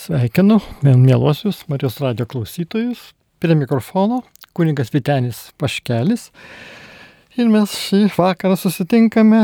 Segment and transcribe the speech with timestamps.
[0.00, 2.98] Sveikinu, mielosius Marijos radio klausytojus.
[3.38, 4.22] Prie mikrofono
[4.56, 6.30] kuningas Vitenis Paškelis.
[7.36, 9.42] Ir mes šį vakarą susitinkame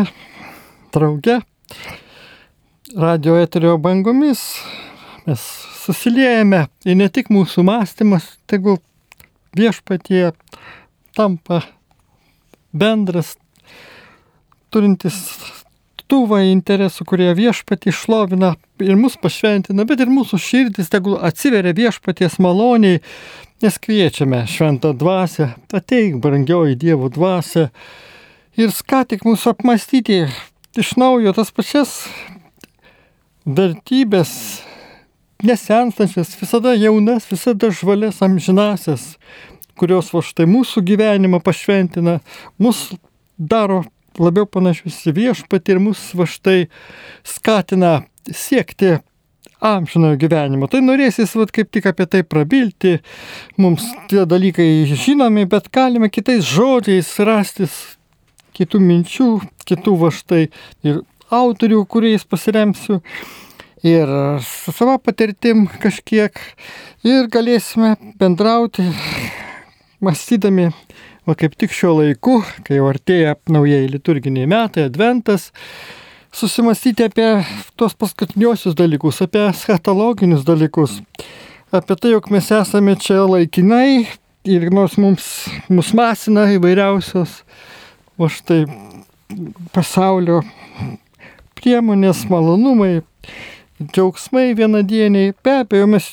[0.97, 1.35] drauge
[2.97, 4.47] radio eterio bangomis.
[5.27, 5.45] Mes
[5.83, 8.81] susiliejame ir ne tik mūsų mąstymas, tegul
[9.61, 10.31] viešpatie
[11.13, 11.61] tampa
[12.73, 13.35] bendras,
[14.73, 15.21] turintis
[16.11, 22.39] tuvą interesų, kurie viešpatį šlovina ir mus pašventina, bet ir mūsų širdis tegul atsiveria viešpaties
[22.43, 23.01] maloniai,
[23.65, 27.71] nes kviečiame šventą dvasę, ateik, brangioji Dievo dvasė
[28.61, 30.27] ir skatik mūsų apmastyti
[30.77, 31.99] iš naujo tas pačias
[33.47, 34.30] vertybės,
[35.47, 39.15] nesenstančias, visada jaunas, visada žvalės amžinasias,
[39.79, 42.19] kurios va štai mūsų gyvenimą pašventina,
[42.59, 42.88] mus
[43.37, 43.85] daro
[44.23, 46.66] labiau panašius į viešpatį ir mus va štai
[47.27, 47.93] skatina
[48.27, 48.97] siekti
[49.65, 50.69] amžinojo gyvenimo.
[50.70, 52.98] Tai norėsis vat, kaip tik apie tai prabilti,
[53.60, 57.76] mums tie dalykai žinomi, bet galime kitais žodžiais rastis
[58.57, 59.30] kitų minčių,
[59.68, 60.46] kitų va štai
[60.87, 63.01] ir autorių, kuriais pasiremsiu.
[63.87, 64.10] Ir
[64.42, 66.38] su savo patirtim kažkiek
[67.06, 68.86] ir galėsime bendrauti,
[70.02, 70.70] mąstydami
[71.27, 75.50] va kaip tik šiuo laiku, kai jau artėja naujieji liturginiai metai, adventas,
[76.34, 77.28] susimastyti apie
[77.78, 81.00] tos paskutiniosius dalykus, apie schatologinius dalykus,
[81.74, 84.06] apie tai, jog mes esame čia laikinai
[84.47, 85.27] ir nors mums
[85.72, 87.41] mus masina įvairiausios,
[88.16, 88.62] o štai
[89.74, 90.44] pasaulio
[91.58, 93.00] priemonės, malonumai,
[93.82, 96.06] džiaugsmai vienadieniai, be abejo mes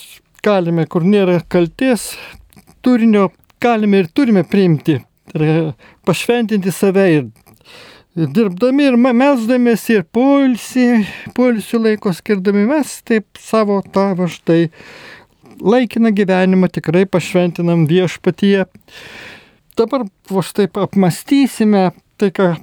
[0.44, 2.14] galime, kur nėra kalties,
[2.84, 3.30] turinio
[3.64, 5.00] galime ir turime priimti,
[5.32, 5.74] tai
[6.06, 7.26] pašventinti save ir,
[8.20, 10.88] ir dirbdami, ir mesdamės, ir polsi,
[11.38, 14.68] polsių laiko skirdami mes taip savo tą va štai
[15.64, 18.68] laikiną gyvenimą tikrai pašventinam viešpatyje.
[19.80, 22.54] Dabar va štai apmastysime tai, ką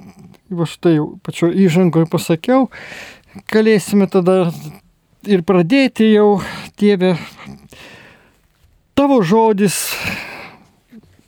[0.51, 2.69] va štai pačio įžangoje pasakiau,
[3.51, 4.51] galėsime tada
[5.27, 6.41] ir pradėti jau,
[6.79, 7.15] Dieve,
[8.97, 9.77] tavo žodis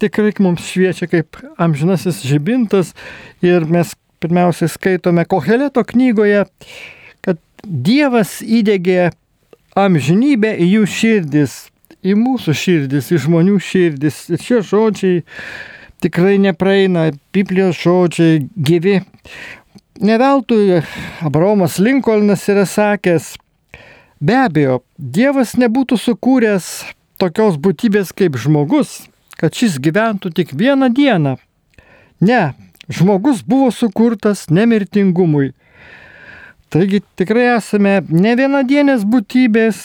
[0.03, 2.91] tikrai mums šviečia kaip amžinasis žibintas
[3.43, 3.93] ir mes
[4.23, 6.45] pirmiausiai skaitome Koheleto knygoje,
[7.23, 9.11] kad Dievas įdėgė
[9.79, 11.55] amžinybę į jų širdis,
[12.03, 14.25] į mūsų širdis, į žmonių širdis.
[14.33, 15.21] Ir šie žodžiai
[16.03, 18.99] tikrai nepraeina, Biblijos žodžiai gyvi.
[20.03, 20.81] Neveltui
[21.23, 23.33] Abraomas Lincolnas yra sakęs,
[24.19, 26.69] be abejo, Dievas nebūtų sukūręs
[27.21, 29.03] tokios būtybės kaip žmogus,
[29.43, 31.35] kad šis gyventų tik vieną dieną.
[32.23, 32.53] Ne,
[32.87, 35.49] žmogus buvo sukurtas nemirtingumui.
[36.71, 39.81] Taigi tikrai esame ne vienadienės būtybės,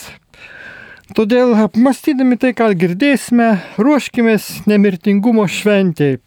[1.19, 3.49] todėl apmastydami tai, ką girdėsime,
[3.83, 6.21] ruoškimės nemirtingumo šventėjai.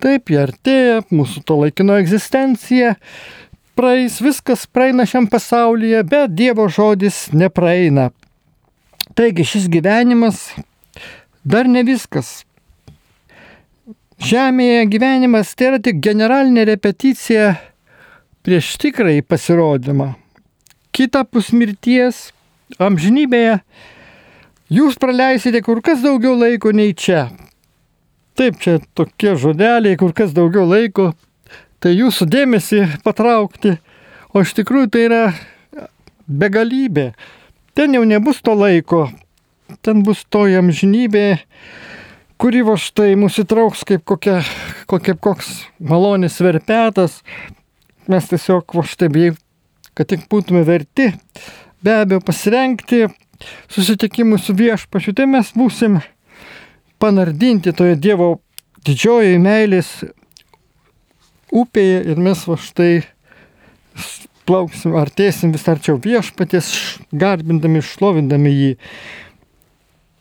[0.00, 2.94] Taip, jie artėja, mūsų to laikino egzistencija
[3.76, 8.10] praeis, viskas praeina šiam pasaulyje, bet Dievo žodis nepraeina.
[9.16, 10.44] Taigi šis gyvenimas
[11.44, 12.42] dar ne viskas.
[14.20, 17.54] Žemėje gyvenimas tai yra tik generalinė repeticija
[18.44, 20.10] prieš tikrąjį pasirodymą.
[20.92, 22.26] Kita pusmirties,
[22.76, 23.54] amžinybėje,
[24.76, 27.30] jūs praleisite kur kas daugiau laiko nei čia.
[28.36, 31.14] Taip, čia tokie žodeliai, kur kas daugiau laiko,
[31.80, 33.78] tai jūsų dėmesį patraukti,
[34.36, 35.22] o iš tikrųjų tai yra
[36.28, 37.14] begalybė.
[37.72, 39.06] Ten jau nebus to laiko,
[39.80, 41.40] ten bus to amžinybė,
[42.40, 44.38] kuri va štai mūsų įtrauks kaip kokia,
[44.88, 47.20] kokia, koks malonis verpetas.
[48.10, 49.32] Mes tiesiog va štai,
[49.94, 51.10] kad tik būtume verti,
[51.84, 53.04] be abejo pasirengti
[53.70, 56.00] susitikimų su viešpačiu, tai mes būsim
[57.00, 58.32] panardinti toje Dievo
[58.88, 59.92] didžiojoje meilės
[61.52, 62.92] upėje ir mes va štai
[64.48, 66.72] plauksim, artėsim vis arčiau viešpatės,
[67.12, 68.70] garbindami, šlovindami jį.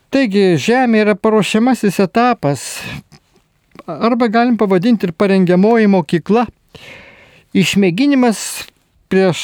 [0.09, 2.63] Taigi Žemė yra paruošiamasis etapas,
[3.85, 6.47] arba galim pavadinti ir parengiamoji mokykla,
[7.53, 8.41] išmėginimas
[9.09, 9.43] prieš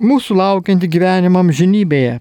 [0.00, 2.18] mūsų laukiantį gyvenimą amžinybėje.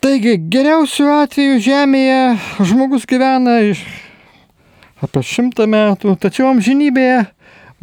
[0.00, 2.18] Taigi geriausiu atveju Žemėje
[2.64, 3.60] žmogus gyvena
[5.04, 7.26] apie šimtą metų, tačiau amžinybėje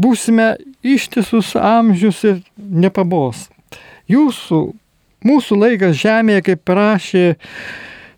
[0.02, 3.52] būsime ištisus amžius ir nepabos.
[4.10, 4.72] Jūsų
[5.24, 7.26] Mūsų laikas Žemėje, kaip rašė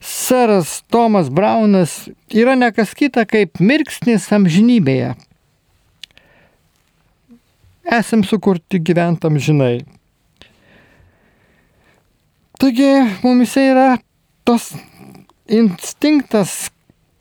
[0.02, 5.14] seras Tomas Braunas, yra nekas kita kaip mirksnis amžinybėje.
[7.86, 9.84] Esam sukurti gyventam žinai.
[12.58, 12.90] Taigi
[13.22, 13.90] mumise yra
[14.48, 14.72] tas
[15.46, 16.72] instinktas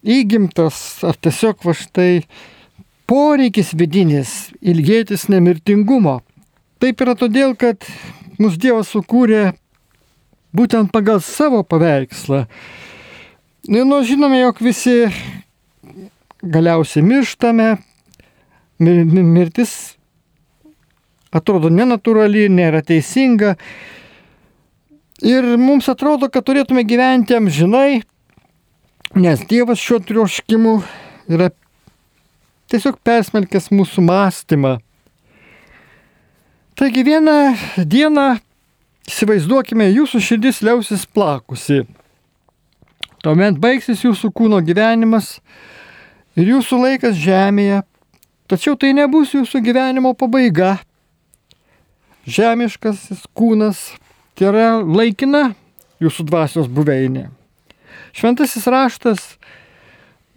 [0.05, 2.23] įgimtas, ar tiesiog va štai
[3.11, 6.21] poreikis vidinis ilgėtis nemirtingumo.
[6.81, 7.85] Taip yra todėl, kad
[8.41, 9.53] mūsų Dievas sukūrė
[10.55, 12.45] būtent pagal savo paveikslą.
[13.71, 15.09] Ir nu, žinome, jog visi
[16.45, 17.69] galiausiai mirštame,
[18.79, 19.95] mirtis
[21.35, 23.55] atrodo nenatūrali, nėra teisinga.
[25.25, 28.03] Ir mums atrodo, kad turėtume gyventi amžinai,
[29.15, 30.75] nes Dievas šiuo troškimu
[31.33, 31.51] yra
[32.71, 34.77] tiesiog persmelkęs mūsų mąstymą.
[36.75, 38.35] Taigi vieną dieną,
[39.09, 41.85] įsivaizduokime, jūsų širdis liausis plakusi.
[43.25, 45.39] Tuomet baigsis jūsų kūno gyvenimas
[46.37, 47.83] ir jūsų laikas žemėje.
[48.51, 50.77] Tačiau tai nebus jūsų gyvenimo pabaiga.
[52.29, 53.87] Žemiškasis kūnas
[54.37, 55.55] tai yra laikina
[56.05, 57.31] jūsų dvasios buveinė.
[58.15, 59.23] Šventasis raštas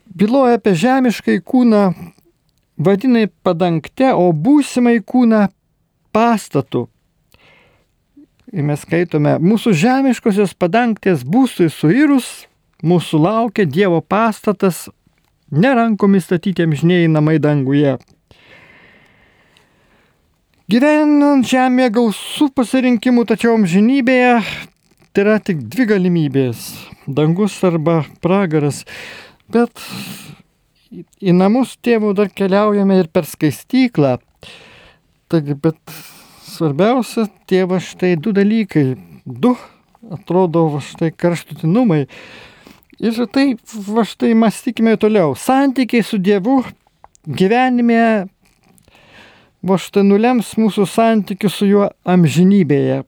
[0.07, 1.91] byloja apie žemiškai kūną
[2.77, 5.47] vadinai padangte, o būsimai kūną
[6.15, 6.87] pastatu.
[8.55, 12.45] Ir mes skaitome, mūsų žemiškosios padangtės būsui suirus,
[12.79, 14.85] mūsų laukia Dievo pastatas,
[15.51, 17.97] nerankomis statyti amžiniai namai danguje.
[20.71, 24.33] Gyvenant žemėje gausų pasirinkimų, tačiau amžinybėje
[25.11, 26.71] tai yra tik dvi galimybės-
[27.19, 28.85] dangus arba pragaras.
[29.51, 29.71] Bet
[31.19, 34.19] į namus tėvų dar keliaujame ir per skaistyklą.
[35.27, 35.79] Taigi, bet
[36.57, 38.95] svarbiausia, tėvas štai du dalykai.
[39.25, 39.53] Du,
[40.11, 42.05] atrodo, va štai karštutinumai.
[42.97, 43.51] Ir štai,
[43.93, 45.35] va štai mąstykime toliau.
[45.37, 46.63] Santykiai su Dievu
[47.27, 48.27] gyvenime,
[49.61, 53.03] va štai nulems mūsų santykių su juo amžinybėje.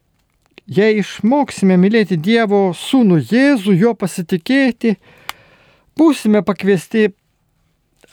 [0.69, 4.99] Jei išmoksime mylėti Dievo sūnų Jėzų, jo pasitikėti,
[5.97, 7.07] būsime pakviesti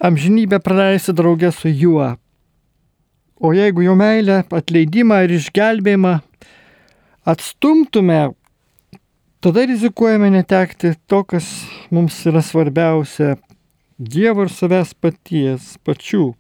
[0.01, 2.15] amžinybę praleisti draugę su juo.
[3.41, 6.15] O jeigu jo meilę, atleidimą ir išgelbėjimą
[7.29, 8.31] atstumtume,
[9.45, 11.45] tada rizikuojame netekti to, kas
[11.93, 13.37] mums yra svarbiausia-
[14.13, 16.35] Dievo ir savęs paties, pačių.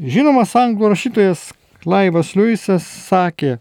[0.00, 1.52] Žinomas anglų rašytojas
[1.84, 3.58] Laivas Liujisas sakė,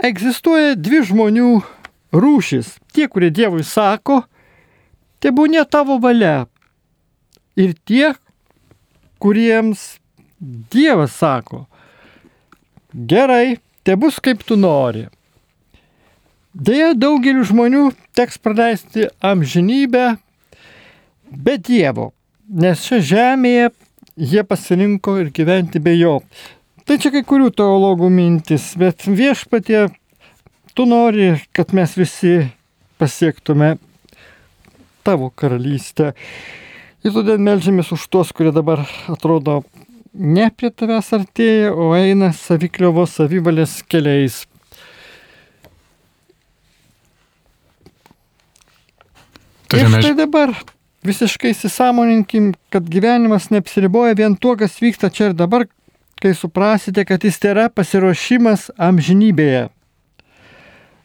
[0.00, 1.50] egzistuoja dvi žmonių
[2.12, 2.78] rūšis.
[2.92, 4.24] Tie, kurie Dievui sako,
[5.20, 6.48] tebūnė tavo valia,
[7.56, 8.14] ir tie,
[9.20, 9.99] kuriems
[10.40, 11.66] Dievas sako,
[12.94, 15.04] gerai, te bus kaip tu nori.
[16.56, 20.06] Deja, daugeliu žmonių teks praleisti amžinybę
[21.30, 22.08] be Dievo,
[22.48, 23.68] nes čia žemėje
[24.16, 26.16] jie pasirinko ir gyventi be jo.
[26.88, 29.90] Tai čia kai kurių teologų mintis, bet viešpatie,
[30.72, 32.48] tu nori, kad mes visi
[32.98, 33.74] pasiektume
[35.04, 36.14] tavo karalystę.
[37.04, 39.60] Ir todėl melžiamės už tuos, kurie dabar atrodo
[40.14, 44.44] ne prie tavęs artėja, o eina savikliovos savivalės keliais.
[49.70, 50.00] Turime...
[50.00, 50.54] Ir štai dabar
[51.06, 55.66] visiškai įsisamoninkim, kad gyvenimas neapsiriboja vien tuo, kas vyksta čia ir dabar,
[56.20, 59.68] kai suprasite, kad jis yra pasiruošimas amžinybėje.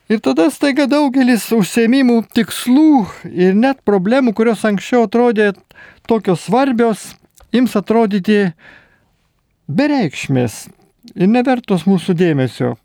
[0.05, 5.53] Ir tada staiga daugelis užsiemimų, tikslų ir net problemų, kurios anksčiau atrodė
[6.05, 7.07] tokios svarbios,
[7.55, 8.51] ims atrodyti
[9.67, 10.65] bereikšmės
[11.15, 12.75] ir nevertos mūsų dėmesio.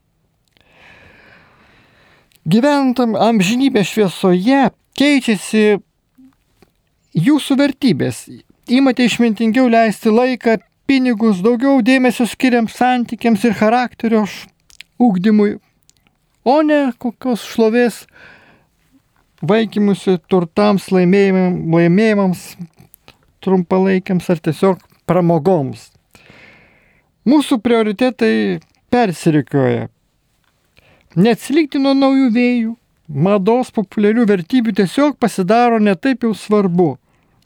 [2.51, 5.81] Gyventam amžinybė šviesoje keičiasi
[7.15, 8.25] jūsų vertybės.
[8.71, 10.57] Įmate išmintingiau leisti laiką,
[10.89, 14.25] pinigus, daugiau dėmesio skiriam santykiams ir charakterio
[15.01, 15.59] ūkdymui
[16.45, 18.05] o ne kokios šlovės
[19.45, 22.45] vaikymusi turtams, laimėjimams, laimėjimams
[23.45, 25.91] trumpalaikiams ar tiesiog pramogoms.
[27.31, 28.59] Mūsų prioritetai
[28.91, 29.89] persirikioja.
[31.21, 32.73] Neatsilikti nuo naujų vėjų,
[33.11, 36.95] mados populiarių vertybių tiesiog pasidaro netaip jau svarbu.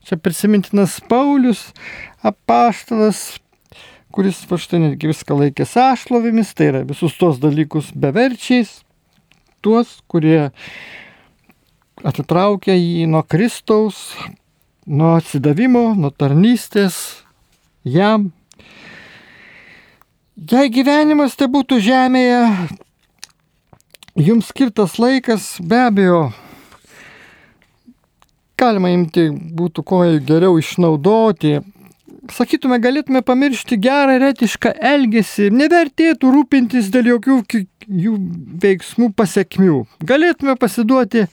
[0.04, 1.70] Čia prisimintinas Paulius,
[2.24, 3.38] apaštalas,
[4.12, 8.82] kuris va štai netgi viską laikė sąšlovėmis, tai yra visus tos dalykus beverčiais,
[9.64, 10.52] tuos, kurie
[12.04, 14.12] atitraukia jį nuo Kristaus,
[14.86, 17.24] nuo atsidavimo, nuo tarnystės
[17.84, 18.30] jam.
[20.34, 22.40] Jei gyvenimas te būtų žemėje,
[24.18, 26.24] jums skirtas laikas be abejo
[28.58, 31.60] galima imti būtų ko geriau išnaudoti,
[32.34, 37.36] sakytume, galėtume pamiršti gerą ir etišką elgesį, nevertėtų rūpintis dėl jokių
[37.86, 38.14] jų
[38.64, 39.84] veiksmų pasiekmių.
[40.02, 41.28] Galėtume pasiduoti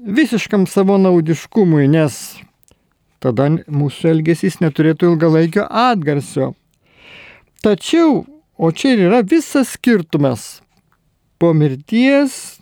[0.00, 2.38] visiškam savo naudiškumui, nes
[3.20, 6.54] tada mūsų elgesys neturėtų ilgalaikio atgarsio.
[7.68, 8.22] Tačiau,
[8.56, 10.62] o čia ir yra visas skirtumas.
[11.36, 12.56] Po mirties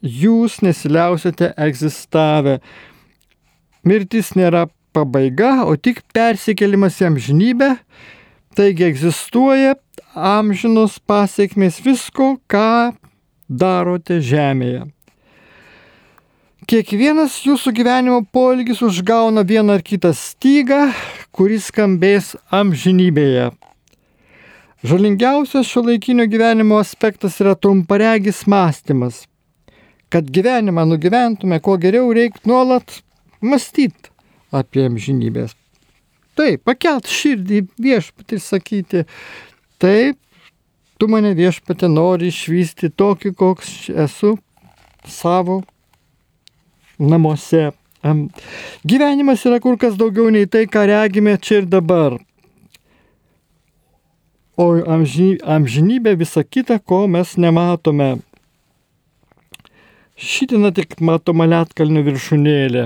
[0.00, 2.62] jūs nesiliausite egzistavę.
[3.84, 7.74] Mirtis nėra pabaiga, o tik persikelimas į amžinybę.
[8.56, 9.74] Taigi egzistuoja
[10.16, 12.94] amžinos pasiekmes visko, ką
[13.52, 14.86] darote žemėje.
[16.64, 20.86] Kiekvienas jūsų gyvenimo poelgis užgauna vieną ar kitą stygą,
[21.34, 23.50] kuris skambės amžinybėje.
[24.84, 29.24] Žalingiausias šio laikinio gyvenimo aspektas yra trumparegis mąstymas.
[30.12, 33.00] Kad gyvenimą nugyventume, kuo geriau reikia nuolat
[33.42, 34.12] mąstyti
[34.54, 35.56] apie amžinybės.
[36.38, 39.04] Taip, pakelt širdį viešpatį ir sakyti,
[39.82, 40.18] taip,
[40.98, 43.72] tu mane viešpatė nori išvysti tokį, koks
[44.06, 44.36] esu
[45.06, 45.62] savo
[46.98, 47.72] namuose.
[48.84, 52.18] Gyvenimas yra kur kas daugiau nei tai, ką regime čia ir dabar.
[54.60, 58.18] O amžinybė visa kita, ko mes nematome.
[60.14, 62.84] Šitina tik matoma lietkalnio viršūnėlė.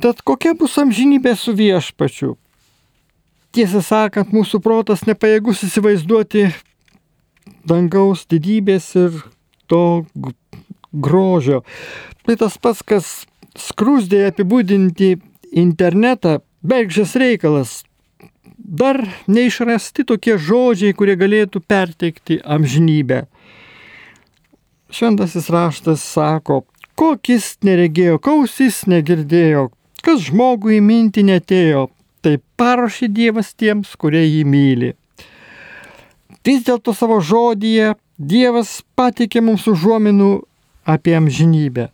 [0.00, 2.36] Tad kokia bus amžinybė su viešpačiu?
[3.52, 6.46] Tiesą sakant, mūsų protas nepajėgus įsivaizduoti
[7.68, 9.18] dangaus didybės ir
[9.68, 10.06] to
[10.92, 11.60] grožio.
[12.24, 13.12] Tai tas pats, kas
[13.58, 15.16] skrūsdėje apibūdinti
[15.52, 17.82] internetą, bergžės reikalas.
[18.56, 23.26] Dar neišrasti tokie žodžiai, kurie galėtų perteikti amžinybę.
[24.92, 26.62] Šventasis raštas sako,
[26.96, 29.70] kokis neregėjo, kausis negirdėjo,
[30.04, 31.88] kas žmogui minti netėjo,
[32.22, 34.92] tai paruošė Dievas tiems, kurie jį myli.
[36.46, 40.32] Vis dėlto savo žodyje Dievas pateikė mums užuominų
[40.86, 41.88] apie amžinybę.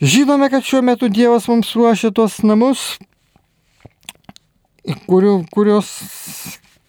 [0.00, 2.98] Žinome, kad šiuo metu Dievas mums ruošia tuos namus,
[5.06, 5.88] kuriu, kurios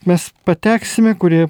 [0.04, 1.46] mes pateksime, kurie,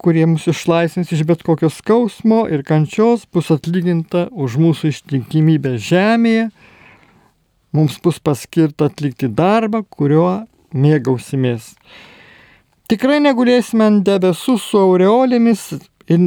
[0.00, 6.48] kurie mus išlaisvins iš bet kokio skausmo ir kančios, bus atlyginta už mūsų ištikimybę žemėje,
[7.76, 11.74] mums bus paskirta atlikti darbą, kuriuo mėgausimės.
[12.88, 15.68] Tikrai negulėsime ant debesų su aureolėmis
[16.08, 16.26] ir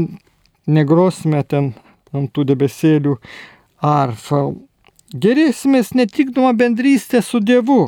[0.70, 1.74] negrosime ten
[2.14, 3.18] ant tų debesėlių
[3.84, 4.42] arfą.
[5.16, 7.88] Gerėsimės netikdama bendrystė su Dievu,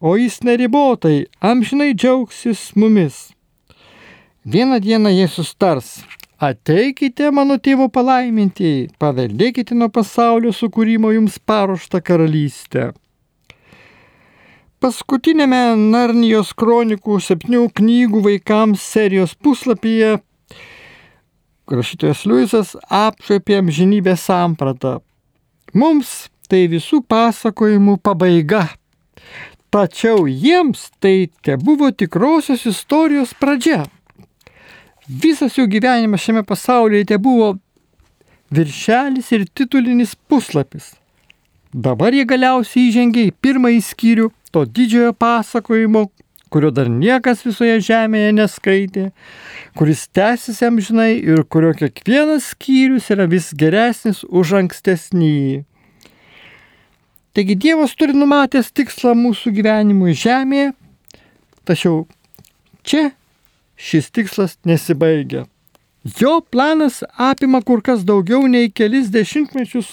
[0.00, 3.30] o Jis neribotai, amžinai džiaugsis mumis.
[4.44, 6.02] Vieną dieną Jėzus tars,
[6.40, 12.90] ateikite mano tėvo palaimintieji, paveldėkite nuo pasaulio sukūrimo jums paruoštą karalystę.
[14.84, 20.18] Paskutinėme Narnijos kronikų septynių knygų vaikams serijos puslapyje
[21.70, 24.98] rašytojas Liujisas apšaipė amžinybės sampratą.
[25.74, 28.68] Mums tai visų pasakojimų pabaiga.
[29.74, 33.82] Tačiau jiems tai te buvo tikrosios istorijos pradžia.
[35.08, 37.56] Visas jų gyvenimas šiame pasaulyje te buvo
[38.54, 40.92] viršelis ir titulinis puslapis.
[41.74, 46.06] Dabar jie galiausiai įžengė į pirmąjį skyrių to didžiojo pasakojimo,
[46.54, 49.08] kurio dar niekas visoje žemėje neskaitė,
[49.74, 55.64] kuris tęsiasi amžinai ir kurio kiekvienas skyrius yra vis geresnis už ankstesnį.
[57.34, 60.68] Taigi Dievas turi numatęs tikslą mūsų gyvenimui žemėje,
[61.66, 62.04] tačiau
[62.86, 63.08] čia
[63.74, 65.48] šis tikslas nesibaigia.
[66.20, 69.88] Jo planas apima kur kas daugiau nei kelis dešimtmečius,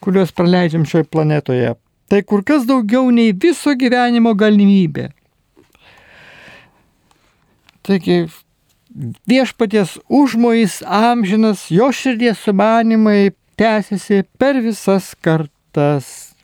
[0.00, 1.74] kuriuos praleidžiam šioje planetoje.
[2.08, 5.10] Tai kur kas daugiau nei viso gyvenimo galimybė.
[7.84, 8.24] Taigi
[9.28, 16.34] viešpaties užmojais amžinas, jo širdies sumanimai tęsiasi per visas kartas.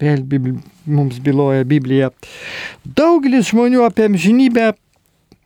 [0.00, 0.24] Vėl
[0.88, 2.08] mums byloja Biblija.
[2.84, 4.70] Daugelis žmonių apie amžinybę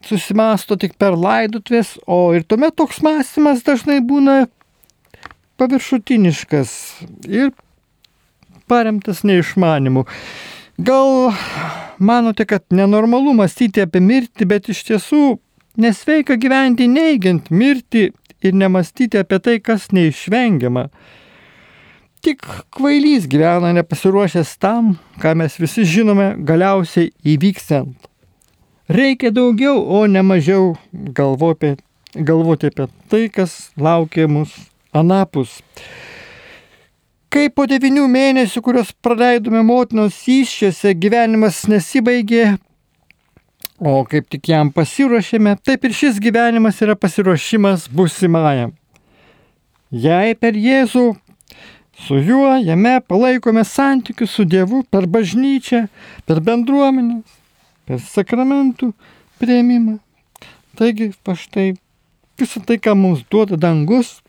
[0.06, 4.44] susimasto tik per laidotvės, o ir tuomet toks mąstymas dažnai būna
[5.58, 6.70] paviršutiniškas
[7.28, 7.50] ir
[8.70, 10.04] paremtas neišmanimu.
[10.78, 11.34] Gal
[11.98, 15.24] manote, kad nenormalu mąstyti apie mirtį, bet iš tiesų
[15.80, 18.08] nesveika gyventi neigiant mirtį
[18.44, 20.88] ir nemastyti apie tai, kas neišvengiama.
[22.24, 22.40] Tik
[22.72, 28.08] kvailys gyvena nepasiruošęs tam, ką mes visi žinome galiausiai įvykstant.
[28.88, 31.74] Reikia daugiau, o ne mažiau galvoti,
[32.14, 34.52] galvoti apie tai, kas laukia mus
[34.92, 35.60] anapus.
[37.34, 42.44] Kai po devinių mėnesių, kuriuos praleidome motinos įščiose, gyvenimas nesibaigė,
[43.82, 48.70] o kaip tik jam pasiruošėme, taip ir šis gyvenimas yra pasiruošimas busimajam.
[49.90, 51.08] Jei per Jėzų
[52.06, 55.88] su juo jame palaikome santykius su Dievu per bažnyčią,
[56.30, 57.26] per bendruomenės,
[57.90, 58.92] per sakramentų
[59.42, 59.98] prieimimą.
[60.78, 61.72] Taigi, va štai
[62.38, 64.20] visą tai, ką mums duoda dangus,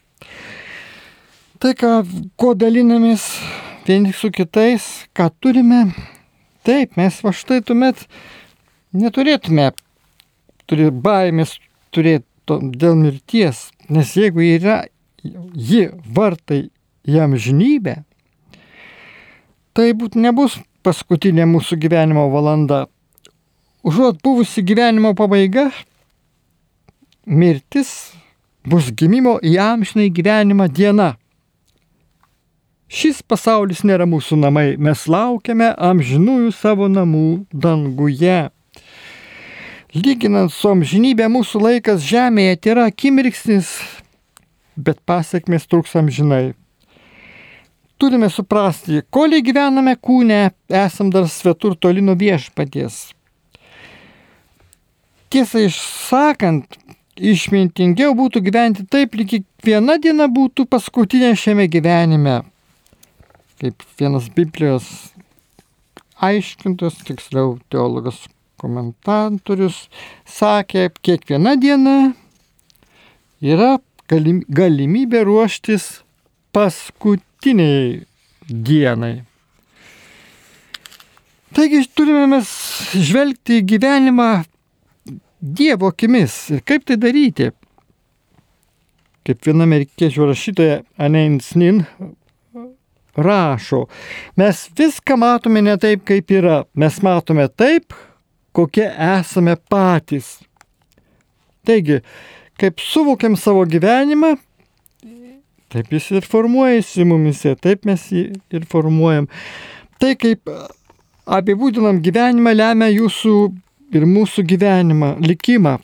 [1.66, 2.04] tai, ką,
[2.38, 3.24] ko dalinamės
[3.88, 4.84] vieni su kitais,
[5.18, 5.80] ką turime,
[6.62, 8.04] taip, mes va štai tuomet
[8.94, 9.72] neturėtume
[10.70, 11.56] turi baimės
[11.90, 14.84] turėti dėl mirties, nes jeigu yra
[15.26, 16.68] ji vartai
[17.10, 17.98] į amžinybę,
[19.74, 22.86] tai būt nebus paskutinė mūsų gyvenimo valanda.
[23.82, 25.72] Užuot buvusi gyvenimo pabaiga,
[27.26, 28.14] mirtis
[28.70, 31.16] bus gimimo į amžinai gyvenimą diena.
[32.96, 38.46] Šis pasaulis nėra mūsų namai, mes laukiame amžinųjų savo namų danguje.
[39.96, 43.74] Lyginant su amžinybė, mūsų laikas žemėje tai yra akimirksnis,
[44.80, 46.54] bet pasiekmes truks amžinai.
[48.00, 50.40] Turime suprasti, koliai gyvename kūne,
[50.72, 53.10] esam dar svetur toli nuo viešpaties.
[55.36, 56.80] Tiesą išsakant,
[57.20, 62.44] išmintingiau būtų gyventi taip, lyg kiekviena diena būtų paskutinė šiame gyvenime.
[63.62, 64.88] Kaip vienas Biblijos
[66.20, 68.26] aiškintas, tiksliau teologas
[68.60, 69.86] komentatorius
[70.28, 71.96] sakė, kiekviena diena
[73.44, 73.78] yra
[74.10, 75.88] galimybė ruoštis
[76.56, 78.04] paskutiniai
[78.50, 79.16] dienai.
[81.56, 82.50] Taigi turime mes
[83.00, 84.30] žvelgti į gyvenimą
[85.46, 87.52] Dievo akimis ir kaip tai daryti.
[89.26, 91.84] Kaip viena amerikiečių rašytoja Anein Snin
[93.16, 93.86] rašo,
[94.36, 97.96] mes viską matome ne taip, kaip yra, mes matome taip,
[98.56, 100.38] kokie esame patys.
[101.66, 102.02] Taigi,
[102.62, 104.36] kaip suvokiam savo gyvenimą,
[105.74, 109.28] taip jis ir formuojasi mumise, taip mes jį ir formuojam.
[110.00, 110.52] Tai kaip
[111.26, 113.36] apibūdinam gyvenimą lemia jūsų
[113.96, 115.78] ir mūsų gyvenimą, likimą.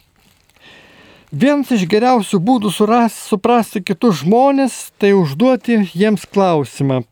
[1.32, 7.06] Vienas iš geriausių būdų suras, suprasti kitus žmonės, tai užduoti jiems klausimą.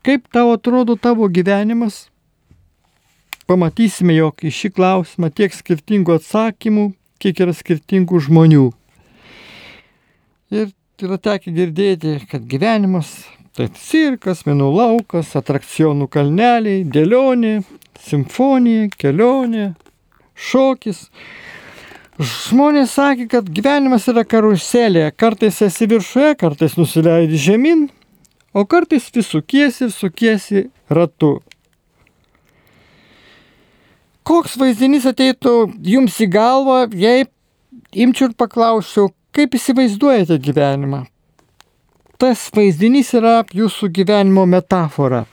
[0.00, 2.06] Kaip tau atrodo tavo gyvenimas?
[3.44, 6.86] Pamatysime, jog į šį klausimą tiek skirtingų atsakymų,
[7.20, 8.70] kiek yra skirtingų žmonių.
[10.56, 10.70] Ir
[11.04, 13.12] yra tekę girdėti, kad gyvenimas
[13.52, 17.58] tai cirkas, menų laukas, atrakcionų kalneliai, dėlionė,
[18.00, 19.74] simfonija, kelionė,
[20.32, 21.08] šokis.
[22.20, 25.10] Žmonės sakė, kad gyvenimas yra karuselė.
[25.12, 27.88] Kartais esi viršuje, kartais nusileidi žemyn,
[28.54, 31.38] o kartais vis sukiesi ir sukiesi ratu.
[34.26, 37.24] Koks vaizdinys ateitų jums į galvą, jei
[37.96, 41.04] imčiau ir paklausčiau, kaip įsivaizduojate gyvenimą?
[42.20, 45.24] Tas vaizdinys yra jūsų gyvenimo metafora.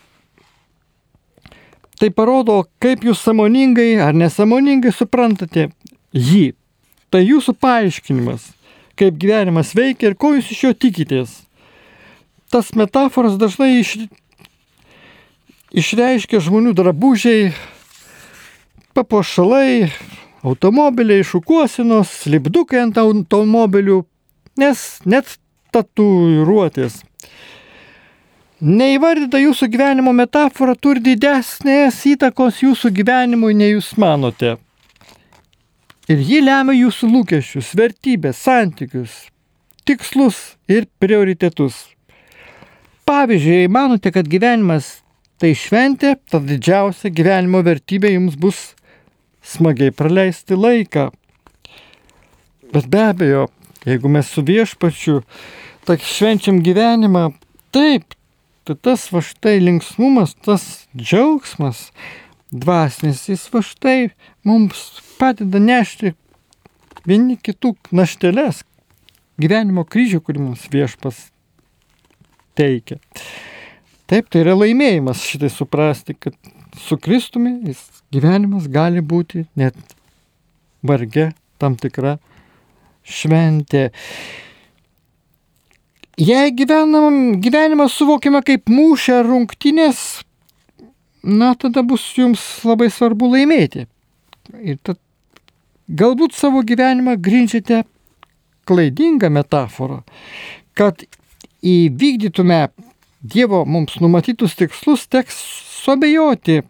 [1.97, 5.67] Tai parodo, kaip jūs samoningai ar nesamoningai suprantate
[6.13, 6.53] jį.
[7.09, 8.51] Tai jūsų paaiškinimas,
[8.99, 11.46] kaip gyvenimas veikia ir ko jūs iš jo tikitės.
[12.53, 13.95] Tas metaforas dažnai iš,
[15.75, 17.51] išreiškia žmonių drabužiai,
[18.95, 19.89] papuošalai,
[20.47, 24.01] automobiliai, šukuosinos, lipdukai ant automobilių,
[24.61, 25.35] nes net
[25.75, 27.01] tatuiruotės
[28.57, 34.55] Neįvardyta jūsų gyvenimo metafora turi didesnės įtakos jūsų gyvenimui, nei jūs manote.
[36.09, 39.27] Ir ji lemia jūsų lūkesčius, vertybės, santykius,
[39.85, 41.83] tikslus ir prioritetus.
[43.07, 44.97] Pavyzdžiui, jei manote, kad gyvenimas
[45.41, 48.59] tai šventė, tad didžiausia gyvenimo vertybė jums bus
[49.45, 51.07] smagiai praleisti laiką.
[52.73, 53.47] Bet be abejo,
[53.87, 55.21] jeigu mes su viešpačiu
[55.87, 57.29] tak švenčiam gyvenimą,
[57.71, 58.17] taip,
[58.67, 61.85] Tai tas va štai linksmumas, tas džiaugsmas
[62.51, 64.09] dvasinis, jis va štai
[64.43, 64.81] mums
[65.15, 66.11] padeda nešti
[67.07, 68.65] vieni kitų našteles,
[69.39, 71.29] gyvenimo kryžių, kurį mums viešpas
[72.57, 72.99] teikia.
[74.07, 76.35] Taip, tai yra laimėjimas šitai suprasti, kad
[76.79, 77.81] su Kristumi jis
[78.13, 79.75] gyvenimas gali būti net
[80.85, 82.17] varge tam tikra
[83.07, 83.89] šventė.
[86.17, 89.99] Jei gyvenam, gyvenimą suvokime kaip mūšę rungtynės,
[91.27, 93.85] na tada bus jums labai svarbu laimėti.
[94.63, 94.97] Ir tad
[95.87, 97.83] galbūt savo gyvenimą grindžiate
[98.67, 100.01] klaidingą metaforą,
[100.73, 101.05] kad
[101.63, 102.67] įvykdytume
[103.27, 105.39] Dievo mums numatytus tikslus teks
[105.81, 106.61] suabejoti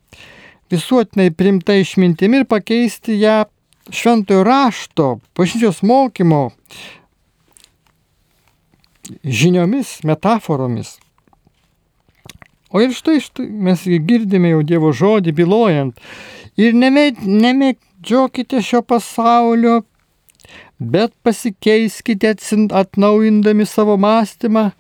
[0.72, 3.44] visuotinai primta išmintimi ir pakeisti ją
[3.92, 6.50] šventojo rašto, bažnyčios mokymo
[9.24, 10.98] žiniomis, metaforomis.
[12.70, 16.02] O ir štai, štai mes girdime jau Dievo žodį bylojant.
[16.60, 19.86] Ir nemėdžiokite šio pasaulio,
[20.80, 22.36] bet pasikeiskite
[22.72, 24.72] atnaujindami savo mąstymą,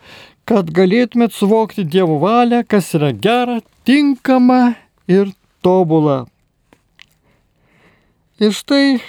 [0.47, 4.77] kad galėtumėt suvokti Dievo valią, kas yra gera, tinkama
[5.09, 5.33] ir
[5.65, 6.25] tobula.
[8.39, 8.99] Ir štai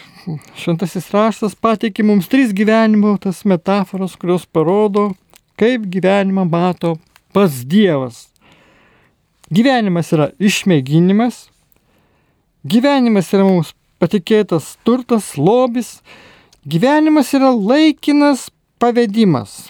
[0.59, 5.12] šventasis raštas pateikė mums tris gyvenimo tas metaforas, kurios parodo,
[5.61, 6.96] kaip gyvenimą mato
[7.37, 8.27] pas Dievas.
[9.53, 11.46] Gyvenimas yra išmėginimas,
[12.68, 15.98] gyvenimas yra mums patikėtas turtas, lobis,
[16.66, 19.68] gyvenimas yra laikinas pavedimas.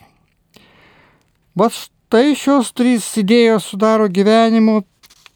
[1.59, 4.81] Vat štai šios trys idėjos sudaro gyvenimo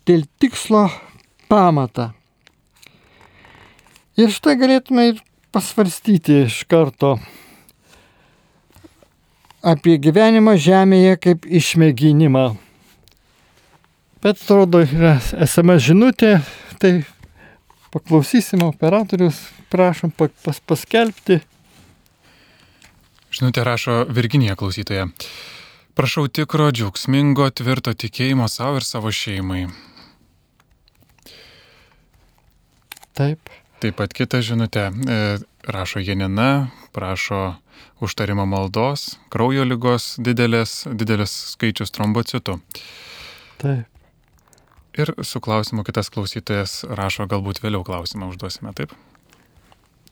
[0.08, 0.86] dėl tikslo
[1.50, 2.12] pamatą.
[4.16, 7.16] Ir štai galėtume ir pasvarstyti iš karto
[9.62, 12.44] apie gyvenimą žemėje kaip išmėginimą.
[14.22, 16.36] Bet atrodo, yra esama žinutė,
[16.82, 17.02] tai
[17.92, 19.38] paklausysime operatorius,
[19.72, 21.40] prašom pas, paskelbti.
[23.32, 25.06] Žinutė rašo Virginija klausytoja.
[25.96, 29.66] Prašau tikro, džiaugsmingo, tvirto tikėjimo savo ir savo šeimai.
[33.12, 33.52] Taip.
[33.82, 35.20] Taip pat kita žinutė e,
[35.68, 37.42] rašo Janina, prašo
[38.00, 42.56] užtarimo maldos, kraujo lygos didelės, didelis skaičius trombocitų.
[43.60, 43.91] Taip.
[44.92, 48.92] Ir su klausimu kitas klausytojas rašo, galbūt vėliau klausimą užduosime, taip?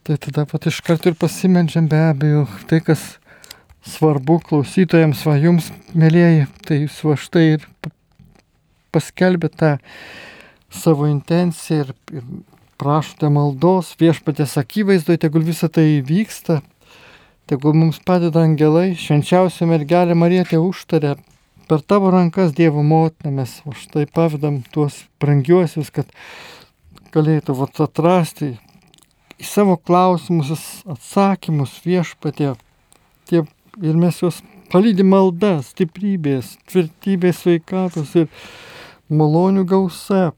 [0.08, 3.02] Tai tada pat iš karto ir pasimenčiam be abejo tai, kas
[3.84, 7.66] svarbu klausytojams, va jums, mėlyjeji, tai jūs va štai ir
[8.94, 9.74] paskelbė tą
[10.72, 12.24] savo intenciją ir, ir
[12.80, 16.62] prašote maldos viešpatės akivaizdoje, tegul visą tai vyksta,
[17.50, 21.18] tegul mums padeda angelai, švenčiausia mergelė Marietė užtarė
[21.70, 26.08] per tavo rankas Dievo motiną mes už tai pavydam tuos brangiuosius, kad
[27.14, 28.56] galėtų vat, atrasti
[29.38, 30.50] į savo klausimus
[30.90, 32.56] atsakymus viešpatė.
[33.30, 33.44] Tie,
[33.78, 34.40] ir mes juos
[34.72, 38.26] palydim malda, stiprybės, tvirtybės, sveikatos ir
[39.06, 40.32] malonių gausa,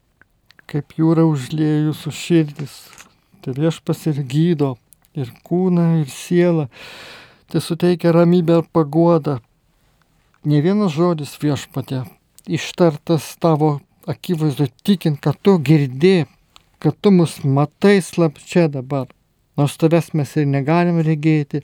[0.69, 2.75] kaip jūra užliejus už širdis.
[3.41, 4.75] Tai viešpas ir gydo
[5.17, 6.67] ir kūną, ir sielą.
[7.49, 9.39] Tai suteikia ramybę ir paguodą,
[10.45, 12.03] ne vienas žodis viešpatė
[12.47, 16.25] ištartas tavo akivaizdu tikint, kad tu girdi,
[16.79, 19.07] kad tu mus matai slapčia dabar.
[19.57, 21.61] Nors tavęs mes ir negalim regėti,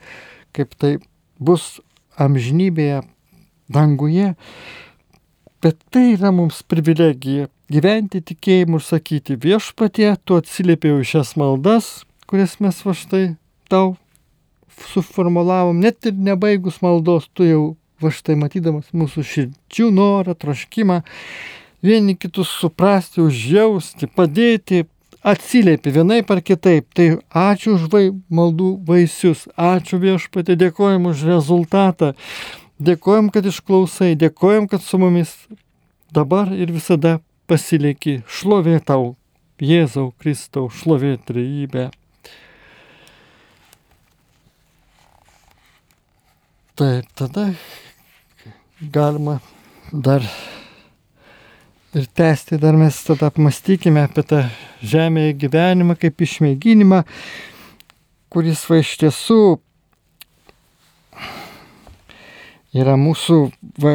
[0.56, 0.98] kaip tai
[1.40, 1.80] bus
[2.20, 3.02] amžinybėje,
[3.70, 4.34] danguje.
[5.60, 12.56] Bet tai yra mums privilegija gyventi tikėjimu ir sakyti viešpatie, tu atsiliepiau šias maldas, kurias
[12.64, 13.26] mes va štai
[13.70, 13.98] tau
[14.94, 17.64] suformulavom, net ir nebaigus maldos, tu jau
[18.04, 21.02] va štai matydamas mūsų širdžių norą, troškimą,
[21.86, 24.86] vieni kitus suprasti, užjausti, padėti,
[25.24, 26.88] atsiliepi vienaip ar kitaip.
[26.96, 32.14] Tai ačiū už vai, maldų vaisius, ačiū viešpatė, dėkojom už rezultatą,
[32.80, 35.36] dėkojom, kad išklausai, dėkojom, kad su mumis
[36.12, 38.22] dabar ir visada pasilieki.
[38.28, 39.16] Šlovė tau,
[39.60, 41.90] Jėzau Kristau, šlovė trejybė.
[46.80, 47.50] Tai tada
[48.82, 49.42] galima
[49.92, 50.24] dar
[51.96, 54.44] ir tęsti, dar mes tada apmastykime apie tą
[54.86, 57.02] žemėje gyvenimą kaip išmėginimą,
[58.32, 59.42] kuris va iš tiesų
[62.80, 63.42] yra mūsų
[63.84, 63.94] va,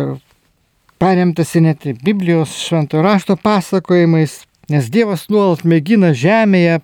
[1.00, 6.82] paremtas net Biblijos šventojo rašto pasakojimais, nes Dievas nuolat mėgina žemėje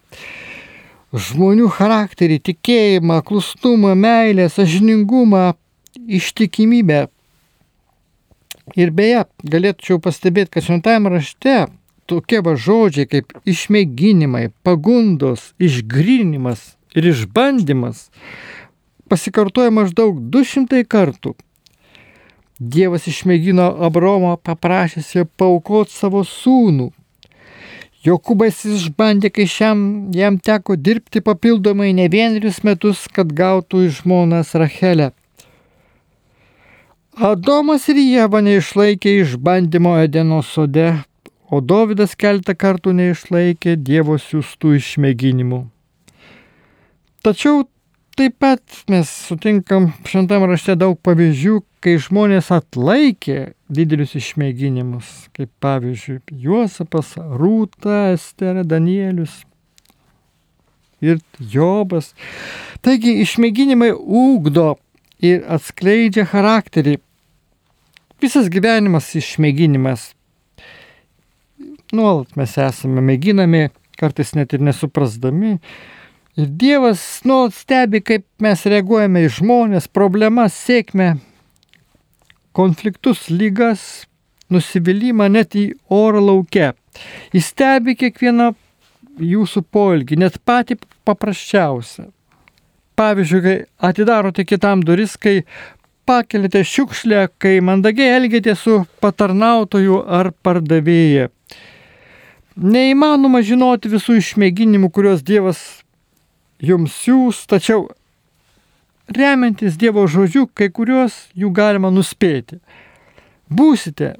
[1.12, 5.50] žmonių charakterį, tikėjimą, klustumą, meilę, sažiningumą,
[6.06, 7.08] ištikimybę
[8.78, 11.56] Ir beje, galėčiau pastebėti, kad šventajame rašte
[12.10, 18.08] tokie va žodžiai kaip išmėginimai, pagundos, išgrinimas ir išbandymas
[19.10, 21.34] pasikartoja maždaug 200 kartų.
[22.60, 26.90] Dievas išmėgino Abromą paprašęs jo paukoti savo sūnų.
[28.04, 29.80] Jokūbas išbandė, kai šiam
[30.16, 35.10] jam teko dirbti papildomai ne vienerius metus, kad gautų iš žmonas Rachelę.
[37.20, 41.02] Adomas ir Jėva neišlaikė išbandymo Edeno sode,
[41.52, 45.58] o Dovydas keltą kartų neišlaikė Dievo siūstų išmėginimų.
[47.20, 47.66] Tačiau
[48.16, 56.22] taip pat mes sutinkam šventam rašte daug pavyzdžių, kai žmonės atlaikė didelius išmėginimus, kaip pavyzdžiui
[56.46, 59.42] Juozapas, Rūta, Esterė, Danielius
[61.04, 62.14] ir Jobas.
[62.80, 64.70] Taigi išmėginimai ūkdo
[65.20, 66.96] ir atskleidžia charakterį.
[68.20, 70.10] Visas gyvenimas išmėginimas.
[71.92, 75.56] Nuolat mes esame mėginami, kartais net ir nesuprasdami,
[76.38, 81.16] Ir Dievas nuolat stebi, kaip mes reaguojame į žmonės, problemas, sėkmę,
[82.56, 83.82] konfliktus, lygas,
[84.48, 86.70] nusivylimą net į oro lauke.
[87.34, 88.52] Jis stebi kiekvieną
[89.20, 90.78] jūsų poilgį, net patį
[91.08, 92.06] paprasčiausią.
[93.00, 93.56] Pavyzdžiui, kai
[93.90, 95.42] atidarote kitam duris, kai
[96.10, 101.28] pakelite šiukšlę, kai mandagiai elgėte su patarnautoju ar pardavėja.
[102.58, 105.60] Neįmanoma žinoti visų išmėginimų, kuriuos Dievas
[106.58, 107.84] jums siūs, tačiau
[109.06, 112.58] remiantis Dievo žodžiu, kai kuriuos jų galima nuspėti.
[113.46, 114.16] Būsite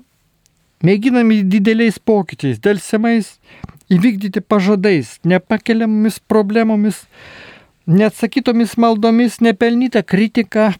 [0.87, 3.33] mėginami dideliais pokyčiais, dėlsiamais
[3.91, 7.03] įvykdyti pažadais, nepakeliamomis problemomis,
[7.91, 10.71] neatsakytomis maldomis, nepelnyta kritika,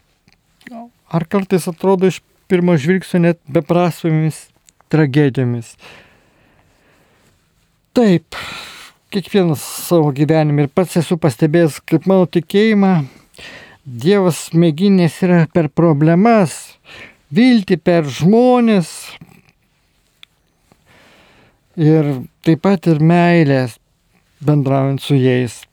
[1.11, 2.21] ar kartais atrodo iš
[2.51, 4.45] pirmo žvilgsnio net beprasmėmis
[4.91, 5.75] tragedijomis.
[7.95, 8.37] Taip,
[9.11, 12.93] kiekvienas savo gyvenime ir pats esu pastebėjęs, kaip mano tikėjimą
[13.81, 16.53] Dievas mėginės yra per problemas,
[17.33, 18.91] vilti per žmonės
[21.81, 22.11] ir
[22.45, 23.79] taip pat ir meilės
[24.45, 25.63] bendraujant su jais.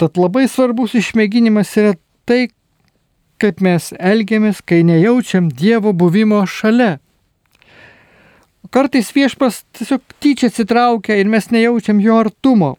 [0.00, 1.92] Tad labai svarbus išmėginimas yra
[2.24, 2.48] tai,
[3.40, 6.98] kaip mes elgiamės, kai nejaučiam Dievo buvimo šalia.
[8.74, 12.74] Kartais viešpas tiesiog tyčia atsitraukia ir mes nejaučiam jo artumo.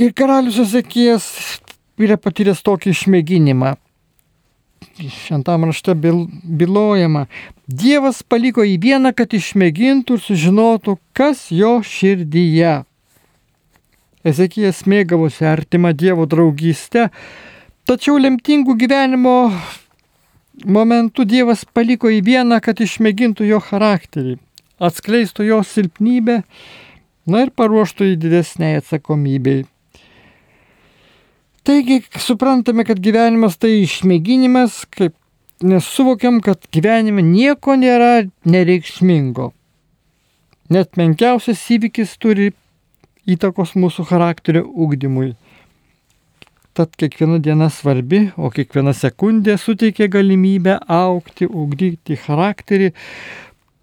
[0.00, 1.24] Ir karalius Ezekijas
[2.00, 3.74] yra patyręs tokį išmėginimą.
[5.00, 7.26] Šventam rašte bilojama.
[7.66, 12.80] Dievas paliko į vieną, kad išmėgintų ir sužinotų, kas jo širdyje.
[14.24, 17.08] Ezekijas mėgavosi artimą Dievo draugystę,
[17.88, 19.34] tačiau lemtingų gyvenimo
[20.66, 24.36] momentų Dievas paliko į vieną, kad išmėgintų jo charakterį,
[24.80, 26.40] atskleistų jo silpnybę,
[27.30, 29.64] na ir paruoštų į didesnį atsakomybei.
[31.64, 35.14] Taigi suprantame, kad gyvenimas tai išmėginimas, kaip
[35.62, 39.50] nesuvokiam, kad gyvenime nieko nėra nereikšmingo.
[40.70, 42.52] Net menkiausias įvykis turi
[43.28, 45.34] įtakos mūsų charakterio ugdymui.
[46.74, 52.92] Tad kiekviena diena svarbi, o kiekviena sekundė suteikia galimybę aukti, ugdyti charakterį,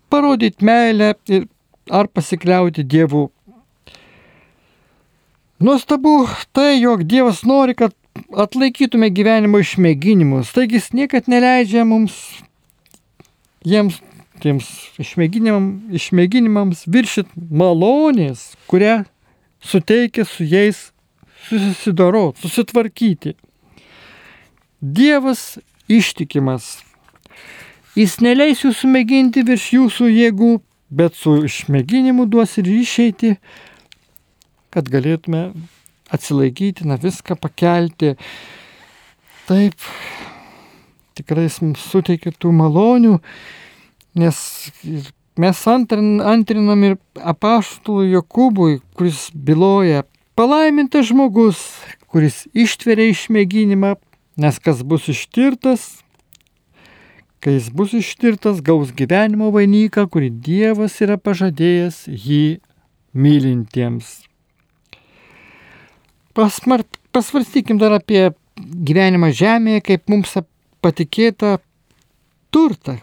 [0.09, 1.49] parodyti meilę ir
[1.91, 3.27] ar pasikliauti Dievu
[5.59, 7.95] Nuostabu tai, jog Dievas nori, kad
[8.37, 10.51] atlaikytume gyvenimo išmėginimus.
[10.53, 12.13] Taigi jis niekad neleidžia mums
[13.65, 13.97] jiems,
[14.43, 14.67] tiems
[15.01, 18.99] išmėginimam, išmėginimams viršit malonės, kurią
[19.57, 20.91] suteikia su jais
[21.49, 23.35] susidorot, susitvarkyti.
[24.81, 25.57] Dievas
[25.89, 26.77] ištikimas.
[27.97, 30.51] Jis neleis jūsų mėginti virš jūsų jėgų,
[30.93, 33.35] bet su išmėginimu duos ir išeiti
[34.77, 35.51] kad galėtume
[36.13, 38.13] atsilaikyti, na viską pakelti.
[39.47, 39.87] Taip,
[41.17, 43.15] tikrai jis mums suteikia tų malonių,
[44.21, 44.37] nes
[45.39, 50.03] mes antrin, antrinam ir apaštului Jokūbui, kuris byloja,
[50.37, 51.57] palaimintas žmogus,
[52.13, 53.95] kuris ištveria išmėginimą,
[54.37, 55.87] nes kas bus ištirtas,
[57.41, 62.59] kai jis bus ištirtas, gaus gyvenimo vainiką, kurį Dievas yra pažadėjęs jį
[63.17, 64.13] mylintiems.
[66.37, 66.85] Pasmar,
[67.17, 68.29] pasvarstykim dar apie
[68.61, 70.37] gyvenimą žemėje, kaip mums
[70.85, 71.57] patikėta
[72.53, 72.99] turtą.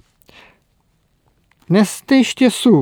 [1.67, 2.77] Nes tai iš tiesų,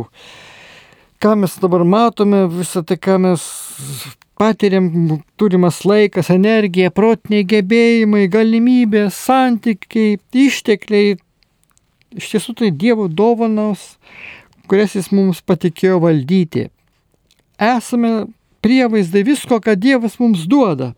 [1.23, 3.47] ką mes dabar matome, visą tai, ką mes
[4.43, 11.15] patiriam, turimas laikas, energija, protiniai gebėjimai, galimybės, santykiai, ištekliai,
[12.19, 13.85] iš tiesų tai Dievo dovanos,
[14.67, 16.67] kurias Jis mums patikėjo valdyti.
[17.63, 18.13] Esame
[18.65, 20.91] prievaizdai visko, ką Dievas mums duoda.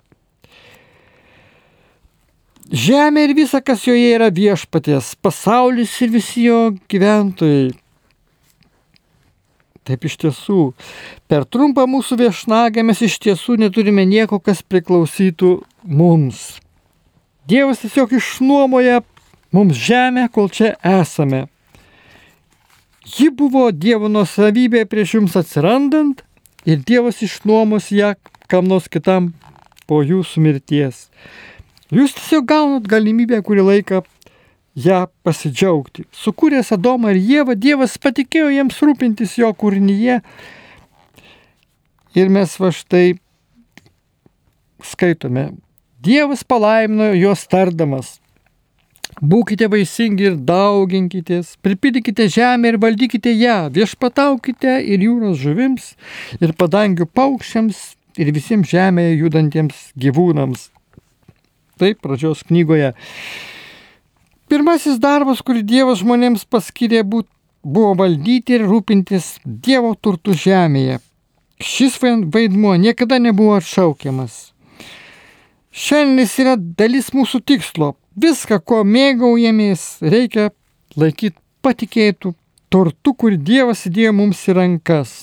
[2.72, 7.74] Žemė ir visa, kas joje yra viešpaties, pasaulis ir visi jo gyventojai.
[9.84, 10.60] Taip iš tiesų,
[11.28, 16.54] per trumpą mūsų viešnagę mes iš tiesų neturime nieko, kas priklausytų mums.
[17.44, 19.02] Dievas tiesiog išnuomoja
[19.52, 21.44] mums žemę, kol čia esame.
[23.04, 26.24] Ji buvo Dievo nusavybė prieš jums atsirandant
[26.64, 28.14] ir Dievas išnuomos ją
[28.48, 29.34] kam nors kitam
[29.84, 31.08] po jūsų mirties.
[31.92, 34.00] Jūs tiesiog gaunat galimybę kurį laiką
[34.74, 36.04] ją pasidžiaugti.
[36.14, 40.20] Sukūręs Adomą ir Jėvą, Dievas patikėjo jiems rūpintis jo kūrinyje.
[42.14, 43.14] Ir mes va štai
[44.84, 45.52] skaitome.
[46.04, 48.18] Dievas palaimino juos tardamas.
[49.22, 55.92] Būkite vaisingi ir dauginkitės, pripildykite žemę ir valdykite ją, viešpataukite ir jūros žuvims,
[56.42, 57.78] ir padangių paukščiams,
[58.18, 60.68] ir visiems žemėje judantiems gyvūnams.
[61.78, 62.92] Taip, pradžios knygoje.
[64.54, 71.00] Pirmasis darbas, kurį Dievas žmonėms paskyrė, buvo valdyti ir rūpintis Dievo turtų žemėje.
[71.58, 74.36] Šis vaidmuo niekada nebuvo atšaukiamas.
[75.74, 80.52] Šiandien jis yra dalis mūsų tikslo Viską, ko mėgaujamės, reikia
[80.94, 81.34] laikyti
[81.66, 82.36] patikėtų
[82.70, 85.16] turtų, kur Dievas įdėjo mums į rankas.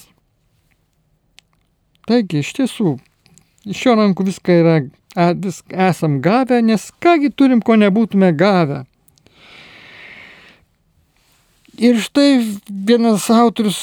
[2.04, 2.98] Taigi, iš tiesų,
[3.64, 4.78] iš jo rankų viską yra,
[5.40, 8.84] vis esam gavę, nes kągi turim, ko nebūtume gavę.
[11.82, 13.80] Ir štai vienas autorius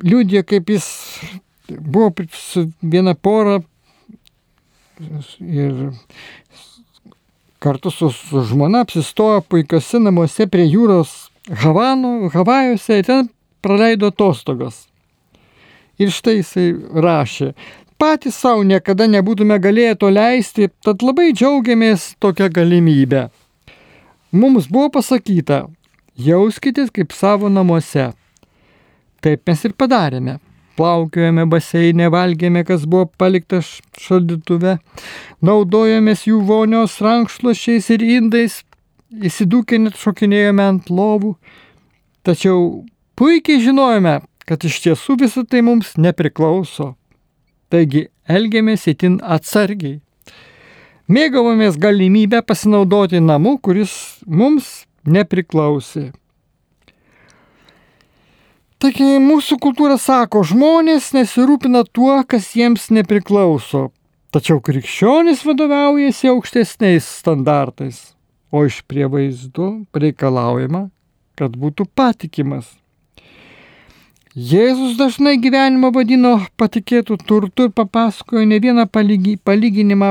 [0.00, 0.86] liūdė, kaip jis
[1.68, 3.58] buvo su viena pora
[5.40, 5.90] ir
[7.60, 13.28] kartu su, su žmona apsistojo puikiuose namuose prie jūros Havanų, Havajuose ir ten
[13.60, 14.86] praleido atostogas.
[16.00, 17.52] Ir štai jisai rašė,
[18.00, 23.28] patys savo niekada nebūtume galėję to leisti, tad labai džiaugiamės tokią galimybę.
[24.32, 25.66] Mums buvo pasakyta,
[26.16, 28.10] jauskitės kaip savo namuose.
[29.24, 30.38] Taip mes ir padarėme
[30.76, 34.76] plaukiojame baseinė, valgėme, kas buvo palikta šaldytuve,
[35.44, 38.60] naudojomės jų vonios rankšluošiais ir indais,
[39.10, 41.34] įsidūkę net šokinėjome ant lovų,
[42.26, 42.84] tačiau
[43.18, 46.94] puikiai žinojome, kad iš tiesų visą tai mums nepriklauso.
[47.72, 50.00] Taigi elgėmės itin atsargiai.
[51.10, 53.92] Mėgavomės galimybę pasinaudoti namu, kuris
[54.26, 56.10] mums nepriklausė.
[58.76, 63.88] Taigi mūsų kultūra sako, žmonės nesirūpina tuo, kas jiems nepriklauso.
[64.36, 68.02] Tačiau krikščionys vadovaujasi aukštesniais standartais,
[68.52, 70.90] o iš prievaizdų reikalaujama,
[71.40, 72.68] kad būtų patikimas.
[74.36, 80.10] Jėzus dažnai gyvenimą vadino patikėtų turtu ir papasakojo ne vieną palygi, palyginimą,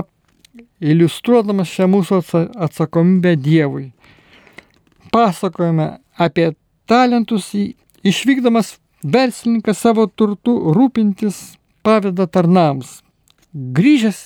[0.82, 2.24] iliustruodamas šią mūsų
[2.66, 3.92] atsakomybę Dievui.
[5.16, 6.52] Pasakojame apie
[6.86, 7.54] talentus
[8.06, 11.38] Išvykdamas verslininkas savo turtų rūpintis
[11.86, 13.00] paveda tarnams.
[13.56, 14.20] Grįžęs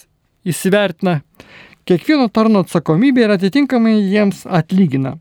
[0.50, 1.20] įsivertina
[1.88, 5.14] kiekvieno tarno atsakomybę ir atitinkamai jiems atlygina.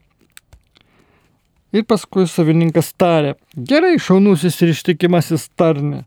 [1.76, 6.07] Ir paskui savininkas tarė, gerai šaunusis ir ištikimasis tarne.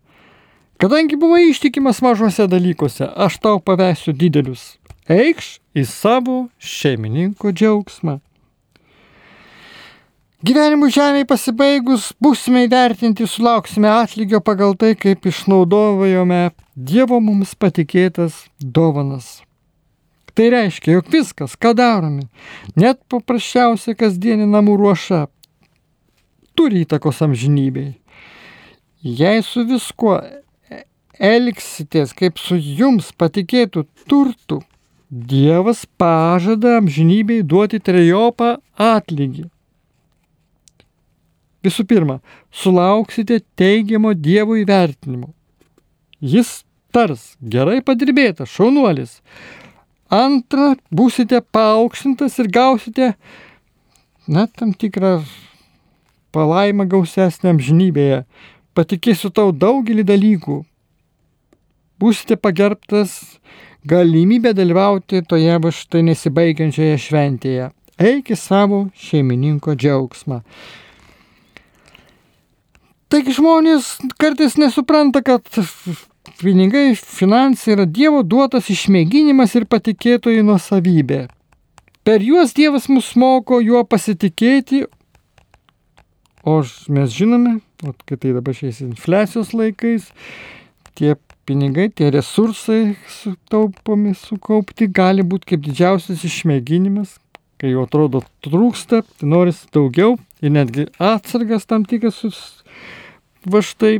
[0.81, 4.79] Kadangi buvai ištikimas mažose dalykuose, aš tau pavesiu didelius.
[5.05, 8.17] Eikš į savo šeimininko džiaugsmą.
[10.41, 16.39] Gyvenimų žemėje pasibaigus būsime įvertinti, sulauksime atlygio pagal tai, kaip išnaudojome
[16.73, 19.43] Dievo mums patikėtas dovanas.
[20.33, 22.25] Tai reiškia, jog viskas, ką darome,
[22.73, 25.21] net paprasčiausia kasdienė namų ruoša,
[26.57, 27.91] turi įtakos amžinybei.
[29.05, 30.17] Jei su viskuo
[31.21, 34.63] elgsitės kaip su jums patikėtų turtų,
[35.11, 39.51] Dievas pažada amžinybei duoti trejopą atlygį.
[41.61, 42.19] Visų pirma,
[42.49, 45.29] sulauksite teigiamo Dievo įvertinimo.
[46.21, 49.19] Jis tars, gerai padirbėta, šaunuolis.
[50.11, 53.13] Antra, būsite paaukštintas ir gausite,
[54.27, 55.21] na, tam tikrą
[56.35, 58.23] palaimą gausesnę amžinybėje.
[58.75, 60.61] Patikėsiu tau daugelį dalykų.
[62.01, 63.17] Būsite pagerbtas
[63.85, 67.71] galimybę dalyvauti toje va štai nesibaigiančioje šventėje.
[68.01, 70.41] Eik į savo šeimininko džiaugsmą.
[73.11, 75.43] Taigi žmonės kartais nesupranta, kad
[76.39, 81.25] pinigai, finansai yra Dievo duotas išmėginimas ir patikėtojų nuosavybė.
[82.07, 84.85] Per juos Dievas mus moko juo pasitikėti,
[86.47, 86.55] o
[86.87, 87.57] mes žinome,
[88.07, 90.07] kad tai dabar šiais infliacijos laikais,
[90.95, 97.17] tie pinigai, tie resursai sutaupomi, sukaupti gali būti kaip didžiausias išmėginimas,
[97.59, 102.23] kai jau atrodo trūksta, tai norisi daugiau ir netgi atsargas tam tikras
[103.45, 103.99] va štai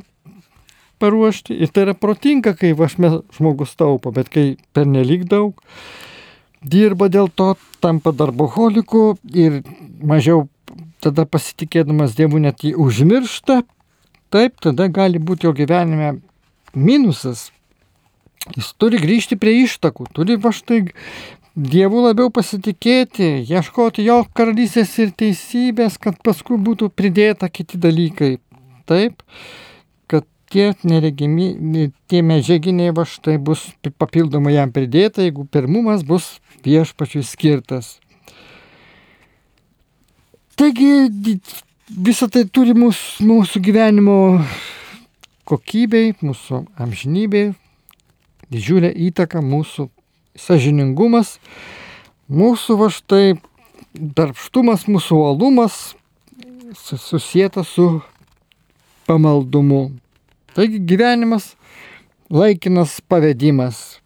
[1.02, 1.58] paruošti.
[1.58, 5.58] Ir tai yra protinga, kai vašme žmogus taupo, bet kai pernelyg daug
[6.62, 9.64] dirba dėl to, tampa darboholiku ir
[10.06, 10.46] mažiau
[11.02, 13.64] tada pasitikėdamas Dievu net jį užmiršta,
[14.30, 16.20] taip tada gali būti jo gyvenime
[16.78, 17.50] minusas.
[18.56, 20.86] Jis turi grįžti prie ištakų, turi va štai
[21.52, 28.38] Dievu labiau pasitikėti, ieškoti jo karalystės ir teisybės, kad paskui būtų pridėta kiti dalykai.
[28.92, 29.24] Taip,
[30.12, 36.34] kad tie neregimi, tie medžiaginiai va štai bus papildomai jam pridėta, jeigu pirmumas bus
[36.66, 37.96] viešpačiui skirtas.
[40.60, 41.40] Taigi
[41.90, 44.18] visą tai turi mūsų, mūsų gyvenimo
[45.48, 47.54] kokybei, mūsų amžinybei,
[48.52, 49.88] didžiulę įtaką mūsų
[50.40, 51.38] sažiningumas,
[52.32, 53.26] mūsų va štai
[53.96, 55.80] darbštumas, mūsų uolumas
[56.76, 58.02] susijęta su
[59.08, 59.92] pamaldumu.
[60.56, 61.54] Taigi gyvenimas
[62.32, 64.00] laikinas pavedimas.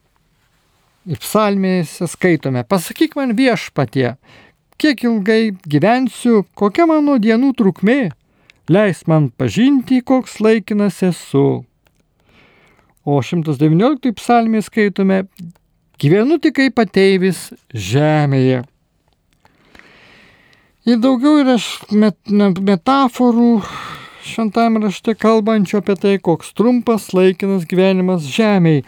[1.05, 4.15] Ir psalmėse skaitome, pasakyk man viešpatie,
[4.81, 7.99] kiek ilgai gyvensiu, kokia mano dienų trukmė,
[8.73, 11.61] leis man pažinti, koks laikinas esu.
[13.05, 15.27] O 119 psalmė skaitome,
[16.01, 18.63] gyvenu tik kaip ateivis žemėje.
[20.89, 21.59] Ir daugiau yra
[21.93, 23.51] met, metaforų
[24.25, 28.85] šventame rašte kalbančių apie tai, koks trumpas laikinas gyvenimas žemėje.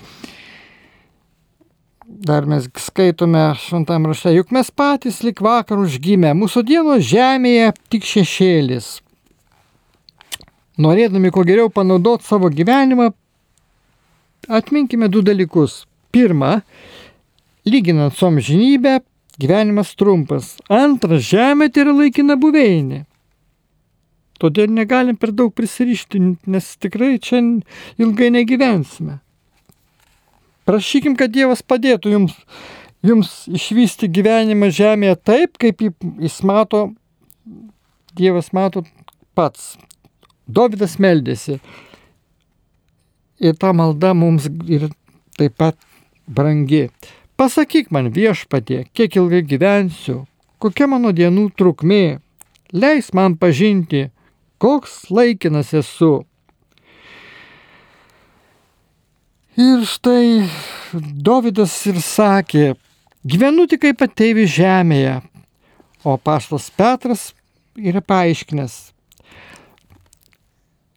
[2.08, 8.08] Dar mes skaitome šventame rašte, juk mes patys lik vakar užgimę, mūsų dienos žemėje tik
[8.08, 8.88] šešėlis.
[10.82, 13.10] Norėdami kuo geriau panaudoti savo gyvenimą,
[14.48, 15.84] atminkime du dalykus.
[16.14, 16.62] Pirma,
[17.68, 19.02] lyginant su amžinybė,
[19.42, 20.56] gyvenimas trumpas.
[20.72, 23.04] Antra, žemė tai yra laikina buveinė.
[24.42, 27.42] Todėl negalim per daug prisirišti, nes tikrai čia
[27.98, 29.18] ilgai negyvensime.
[30.68, 32.36] Prašykim, kad Dievas padėtų jums,
[33.06, 36.90] jums išvysti gyvenimą žemėje taip, kaip jis mato,
[38.18, 38.84] Dievas mato
[39.38, 39.78] pats.
[40.48, 41.60] Dovydas meldėsi.
[43.40, 44.90] Ir ta malda mums ir
[45.38, 45.78] taip pat
[46.28, 46.88] brangi.
[47.38, 50.24] Pasakyk man viešpatie, kiek ilgai gyvensiu,
[50.58, 52.20] kokia mano dienų trukmė,
[52.74, 54.08] leis man pažinti,
[54.58, 56.26] koks laikinas esu.
[59.58, 60.46] Ir štai
[61.26, 62.76] Davidas ir sakė,
[63.26, 65.16] gyvenu tik kaip ateivi žemėje,
[66.06, 67.32] o paštas Petras
[67.78, 68.76] yra paaiškinęs.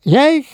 [0.05, 0.45] Jei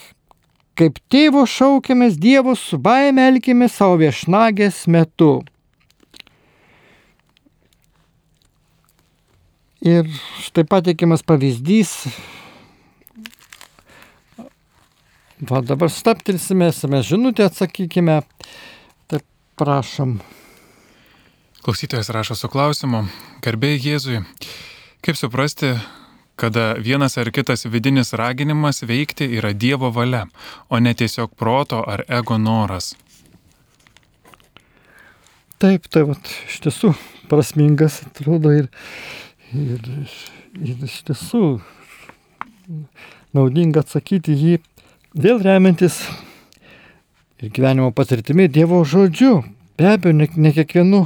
[0.77, 5.41] kaip tėvo šaukiamės Dievo su baime elkime savo viešnagės metu.
[9.81, 10.09] Ir
[10.43, 11.93] štai pateikiamas pavyzdys.
[15.37, 18.21] Va dabar staptilsime, mes žinutę atsakykime.
[19.07, 19.23] Taip
[19.55, 20.17] prašom.
[21.61, 23.03] Klausytojas rašo su klausimu.
[23.45, 24.21] Garbėjai Jėzui.
[25.05, 25.75] Kaip suprasti,
[26.41, 30.23] kada vienas ar kitas vidinis raginimas veikti yra Dievo valia,
[30.69, 32.95] o ne tiesiog proto ar ego noras.
[35.61, 36.95] Taip, tai vat, iš tiesų
[37.29, 38.71] prasmingas atrodo ir,
[39.53, 39.85] ir,
[40.61, 41.43] ir iš tiesų
[43.37, 44.57] naudinga atsakyti jį
[45.17, 46.01] vėl remiantis
[47.41, 49.41] ir gyvenimo patirtimi Dievo žodžiu.
[49.77, 51.05] Be abejo, ne, ne kiekvienu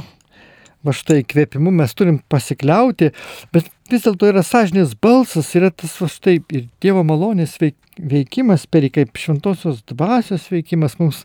[0.82, 3.12] va štai įkvėpimu mes turim pasikliauti,
[3.54, 8.66] bet vis dėlto yra sąžinės balsas, yra tas va štai ir Dievo malonės veik, veikimas,
[8.66, 11.22] per kaip šventosios dvasios veikimas mums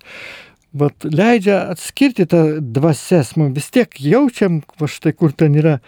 [0.78, 5.80] vat, leidžia atskirti tą dvasias, mums vis tiek jaučiam, va štai kur ten yra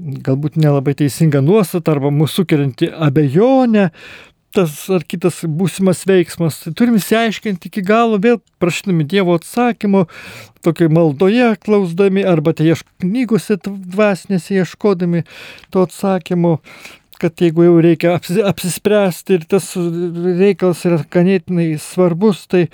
[0.00, 3.90] galbūt nelabai teisinga nuostata arba mūsų sukelianti abejonę,
[4.54, 6.58] tas ar kitas būsimas veiksmas.
[6.64, 10.06] Tai turim įsiaiškinti iki galo, vėl prašydami Dievo atsakymo,
[10.66, 15.24] tokiai maldoje klausdami, arba tai knygose dvasinėse ieškodami
[15.70, 16.58] to atsakymo,
[17.20, 18.16] kad jeigu jau reikia
[18.48, 22.66] apsispręsti ir tas reikalas yra ganėtinai svarbus, tai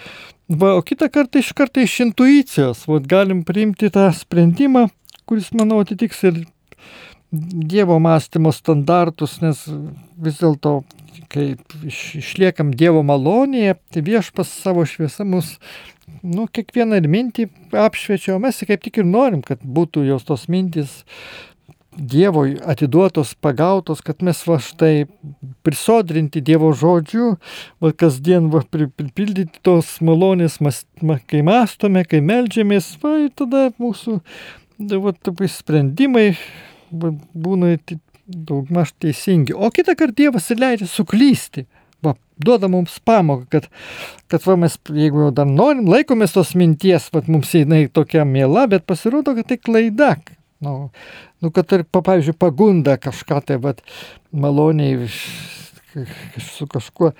[0.49, 4.87] va, o kitą kartą iš karto iš intuicijos, va, galim priimti tą sprendimą,
[5.27, 6.45] kuris, manau, atitiks ir
[7.37, 9.64] Dievo mąstymo standartus, nes
[10.22, 10.79] vis dėlto
[11.31, 11.55] kai
[11.87, 15.57] išliekam Dievo malonėje, tai viešpas savo šviesą mus,
[16.22, 17.49] nu, kiekvieną ir mintį
[17.87, 21.03] apšviečia, o mes kaip tik ir norim, kad būtų jos tos mintys
[21.97, 25.07] Dievo atiduotos, pagautos, kad mes va štai
[25.64, 27.31] prisodrinti Dievo žodžių,
[27.81, 33.70] va kasdien va pripildyti tos malonės, mas, ma, kai mastome, kai melžiamės, va ir tada
[33.81, 34.20] mūsų
[35.01, 35.14] va,
[35.49, 36.35] sprendimai
[36.93, 37.77] būna
[38.27, 39.55] daugmaž teisingi.
[39.55, 41.66] O kitą kartą Dievas leidžia suklysti.
[42.05, 42.12] Va,
[42.43, 43.68] duoda mums pamoką, kad,
[44.31, 48.66] kad va, mes, jeigu jau dar norim, laikomės tos minties, va, mums jinai tokia mėla,
[48.70, 50.12] bet pasirodo, kad tai klaida.
[50.62, 50.91] Nu,
[51.43, 53.74] nu kad ir, pavyzdžiui, pagunda kažką tai, va,
[54.33, 55.09] maloniai
[56.43, 57.12] su kažkuo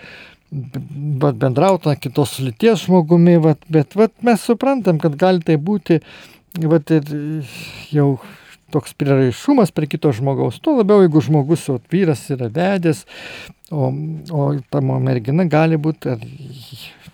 [1.21, 6.01] vat, bendrauti kitos lyties žmogumi, vat, bet vat, mes suprantam, kad gali tai būti
[6.65, 7.47] vat, ir
[7.93, 8.17] jau
[8.75, 13.05] toks prieraišumas prie kito žmogaus, tuo labiau jeigu žmogus, o vyras yra vedęs,
[13.71, 13.93] o,
[14.35, 16.17] o ta mergina gali būti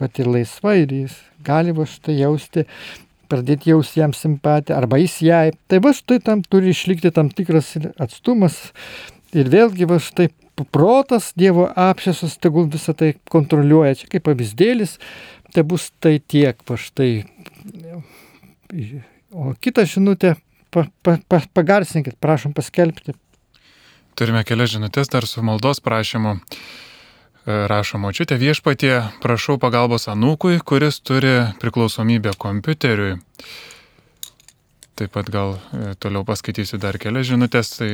[0.02, 1.14] pat ir laisva ir jis
[1.46, 2.66] gali va štai jausti,
[3.30, 5.52] pradėti jausti jam simpatiją, arba jis jai.
[5.70, 8.58] Tai va štai tam turi išlikti tam tikras atstumas
[9.36, 10.28] ir vėlgi va štai
[10.74, 13.96] protas, Dievo apšėsas, tegul visą tai kontroliuoja.
[14.02, 14.98] Čia kaip pavyzdėlis,
[15.54, 17.10] tai bus tai tiek, va štai.
[19.32, 20.36] O kitą žinutę
[20.72, 23.14] pa, pa, pa, pagarsinkit, prašom paskelbti.
[24.16, 26.36] Turime kelias žinutės dar su maldos prašymu.
[27.42, 33.16] E, rašo močiutė viešpatie, prašau pagalbos anūkui, kuris turi priklausomybę kompiuteriui.
[34.96, 37.72] Taip pat gal e, toliau paskaitysiu dar kelias žinutės.
[37.80, 37.90] Tai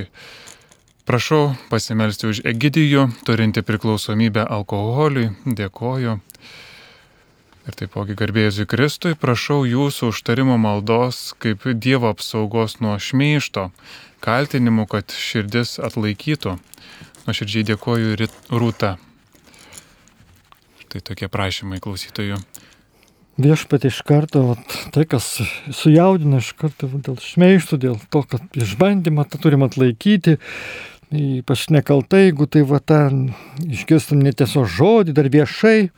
[1.09, 5.31] prašau pasimelsti už Egidijų, turinti priklausomybę alkoholiui.
[5.47, 6.19] Dėkoju.
[7.69, 13.67] Ir taipogi garbėjusui Kristui prašau jūsų užtarimo maldos kaip Dievo apsaugos nuo šmeišto,
[14.25, 16.55] kaltinimų, kad širdis atlaikytų.
[17.27, 18.95] Nuoširdžiai dėkoju Rūta.
[20.89, 22.39] Tai tokie prašymai klausytojų.
[23.39, 25.27] Viešpat iš karto, vat, tai kas
[25.69, 30.39] sujaudina iš karto dėl šmeištų, dėl to, kad išbandymą tą turim atlaikyti,
[31.13, 33.29] ypač nekaltai, jeigu tai va ten
[33.69, 35.91] išgirstam netiesos žodį, dar viešai,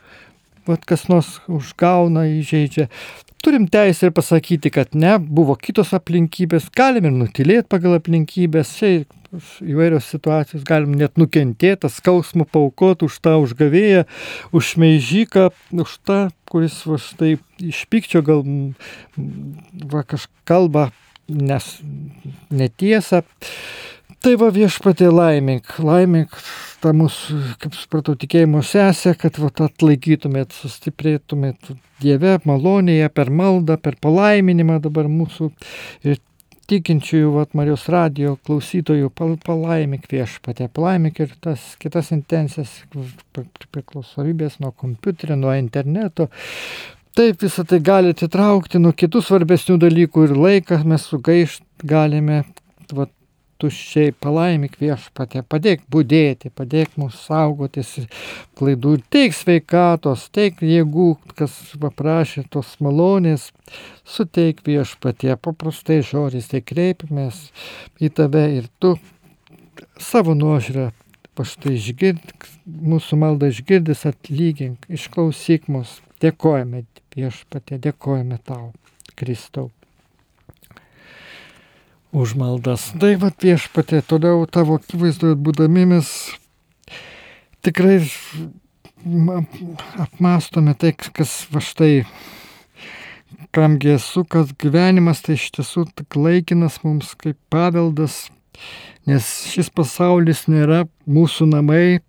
[0.67, 2.87] vat, kas nors užgauna, įžeidžia.
[3.41, 8.91] Turim teisę ir pasakyti, kad ne, buvo kitos aplinkybės, galim ir nutilėti pagal aplinkybės, čia
[9.63, 14.03] įvairios situacijos, galim net nukentėti, skausmų paukoti už tą užgavėją,
[14.53, 16.19] už šmeižyką, už tą,
[16.51, 18.43] kuris va štai iš pykčio gal
[19.15, 20.89] va kažką kalba,
[21.31, 21.77] nes
[22.51, 23.23] netiesa.
[24.21, 26.35] Tai va viešpatė laimink, laimink
[26.81, 31.71] tą mūsų, kaip supratau, tikėjimo sesę, kad va, atlaikytumėt, sustiprėtumėt
[32.01, 35.51] Dieve, malonėje, per maldą, per palaiminimą dabar mūsų
[36.09, 36.17] ir
[36.71, 42.73] tikinčiųjų vat, Marijos radio klausytojų pal, palaimik viešpatė, palaimik ir tas kitas intencijas,
[43.75, 46.29] priklausomybės nuo kompiuterio, nuo interneto.
[47.17, 52.45] Taip visą tai gali atitraukti nuo kitų svarbesnių dalykų ir laiką mes sugaišt galime
[52.95, 53.11] vat,
[53.61, 57.93] tuščiai palaimik viešpatė, padėk būdėti, padėk mūsų saugotis
[58.57, 63.49] klaidų, teik sveikatos, teik jėgų, kas paprašė tos malonės,
[64.07, 67.43] suteik viešpatė, paprastai žodžiais, tai kreipiamės
[68.01, 68.95] į tave ir tu
[70.01, 70.89] savo nuožiūrą
[71.37, 72.33] paštai išgird,
[72.67, 76.85] mūsų maldą išgirdęs atlygink, išklausyk mus, dėkojame
[77.15, 78.73] viešpatė, dėkojame tau,
[79.15, 79.69] Kristau
[82.11, 82.91] už maldas.
[82.99, 86.11] Tai va viešpatė, toliau tavo akivaizdoje būdami mes
[87.63, 88.01] tikrai
[90.01, 92.03] apmastome tai, kas va štai,
[93.55, 98.29] kamgi esu, kad gyvenimas tai iš tiesų tik laikinas mums kaip paveldas,
[99.09, 102.01] nes šis pasaulis nėra mūsų namai,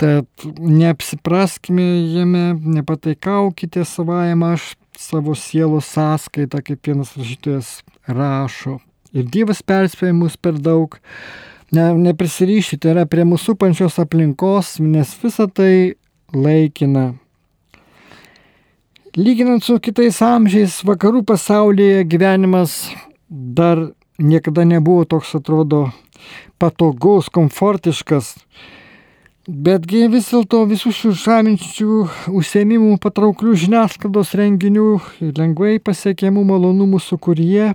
[0.00, 0.28] tad
[0.60, 2.44] neapsipraskime jame,
[2.78, 8.78] nepataikaukite savajam aš savo sielos sąskaitą, kaip vienas rašytojas rašo.
[9.10, 10.94] Ir Dievas perspėja mus per daug.
[11.74, 15.94] Ne, neprisirišyti yra prie mūsų pančios aplinkos, nes visa tai
[16.34, 17.12] laikina.
[19.18, 22.84] Lyginant su kitais amžiais, vakarų pasaulyje gyvenimas
[23.28, 23.88] dar
[24.22, 25.88] niekada nebuvo toks, atrodo,
[26.62, 28.36] patogus, komfortiškas.
[29.50, 31.94] Betgi vis dėlto visų šių žaminčių
[32.38, 34.88] užsiemimų patrauklių žiniasklaidos renginių
[35.38, 37.72] lengvai pasiekiamų malonumų sukūrėje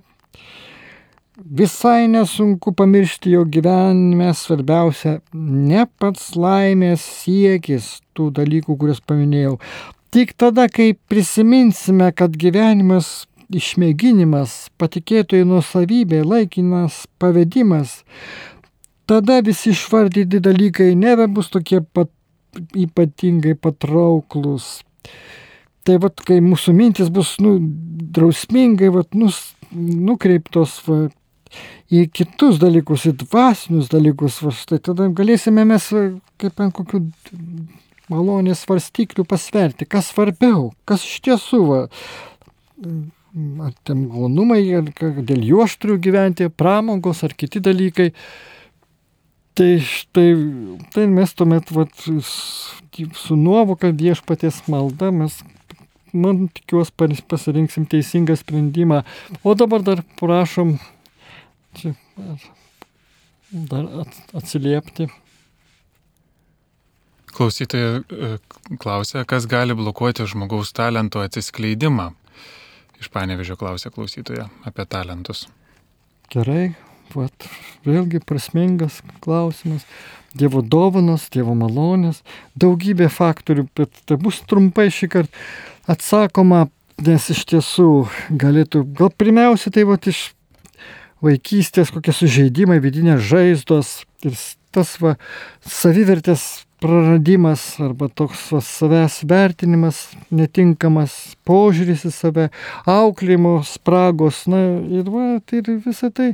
[1.38, 9.58] visai nesunku pamiršti, jo gyvenime svarbiausia ne pats laimės siekis tų dalykų, kuriuos paminėjau.
[10.16, 18.00] Tik tada, kai prisiminsime, kad gyvenimas išmėginimas, patikėtojai nuosavybė, laikinas pavedimas,
[19.06, 22.10] tada visi išvardyti dalykai nebebus tokie pat
[22.76, 24.80] ypatingai patrauklus.
[25.86, 27.58] Tai vad, kai mūsų mintis bus nu,
[28.16, 31.04] drausmingai vat, nus, nukreiptos va,
[31.94, 35.90] į kitus dalykus, į dvasinius dalykus, va, štai tada galėsime mes
[36.42, 37.04] kaip ant kokių
[38.12, 41.80] malonės svarstyklių pasverti, kas svarbiau, kas iš tiesų, va,
[43.68, 48.12] ar tie malonumai, ar dėl jų aš turiu gyventi, pramogos ar kiti dalykai.
[49.56, 50.30] Tai štai,
[50.92, 55.38] tai mes tuomet vat, su nuovoka viešpatės malda mes
[56.16, 56.92] man tikiuosi
[57.28, 59.04] pasirinksim teisingą sprendimą.
[59.44, 60.76] O dabar dar prašom
[61.78, 61.94] čia
[63.52, 63.86] dar
[64.34, 65.08] atsiliepti.
[67.36, 68.38] Klausytojai e,
[68.80, 72.14] klausia, kas gali blokuoti žmogaus talento atsiskleidimą.
[73.02, 75.46] Iš panevežio klausia klausytoja apie talentus.
[76.32, 76.74] Gerai,
[77.14, 77.50] vat,
[77.86, 79.84] vėlgi prasmingas klausimas.
[80.36, 82.22] Dievo dovanos, Dievo malonės,
[82.60, 85.44] daugybė faktorių, bet tai bus trumpai šį kartą
[85.92, 86.66] atsakoma,
[87.06, 87.90] nes iš tiesų
[88.32, 90.30] galėtų, gal pirmiausia, tai vat iš
[91.26, 94.38] vaikystės kokie sužeidimai, vidinės žaizdos ir
[94.76, 95.16] tas va,
[95.66, 100.02] savivertės praradimas arba toks va, savęs vertinimas
[100.34, 101.16] netinkamas,
[101.48, 102.50] požiūris į save,
[102.90, 104.62] auklėjimo spragos, na
[104.92, 106.34] ir, va, tai ir visą tai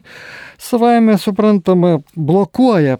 [0.59, 2.99] savaime suprantama blokuoja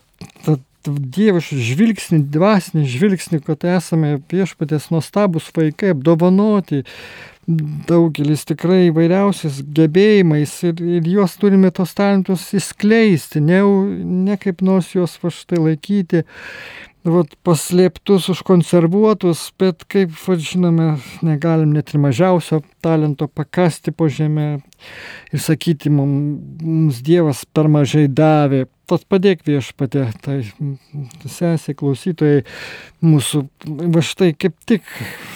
[0.85, 6.81] dievišką žvilgsnį, dvasinį žvilgsnį, kad esame viešpatės nuostabus vaikai, apdovanoti,
[7.87, 13.61] daugelis tikrai įvairiausiais gebėjimais ir, ir juos turime tos talentus įskleisti, ne,
[14.27, 16.23] ne kaip nors juos va štai laikyti,
[17.07, 20.89] vat, paslėptus, užkonservuotus, bet kaip va, žinome,
[21.25, 24.51] negalim net ir mažiausio talento pakasti po žemę
[25.31, 28.67] ir sakyti, mums Dievas per mažai davė.
[28.91, 30.41] Tas padėk viešpatė, tai
[31.23, 32.41] sesė klausytojai
[33.07, 33.45] mūsų,
[33.93, 34.83] va štai kaip tik,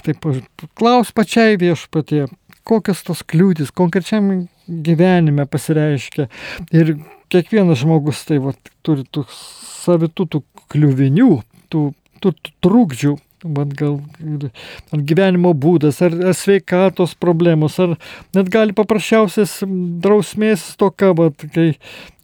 [0.03, 0.27] taip,
[0.75, 2.25] klaus pačiai viešpatė,
[2.67, 6.27] kokios tos kliūtis konkrečiam gyvenime pasireiškia.
[6.75, 6.97] Ir
[7.31, 8.51] kiekvienas žmogus tai va,
[8.83, 10.43] turi tų savitų tų
[10.75, 11.31] kliuvinių,
[11.71, 11.85] tų,
[12.19, 12.33] tų
[12.65, 13.15] trūkdžių,
[13.45, 13.99] man gal
[14.93, 17.95] ar gyvenimo būdas, ar, ar sveikatos problemos, ar
[18.35, 19.59] net gali paprasčiausias
[20.03, 21.67] drausmės toka, bet kai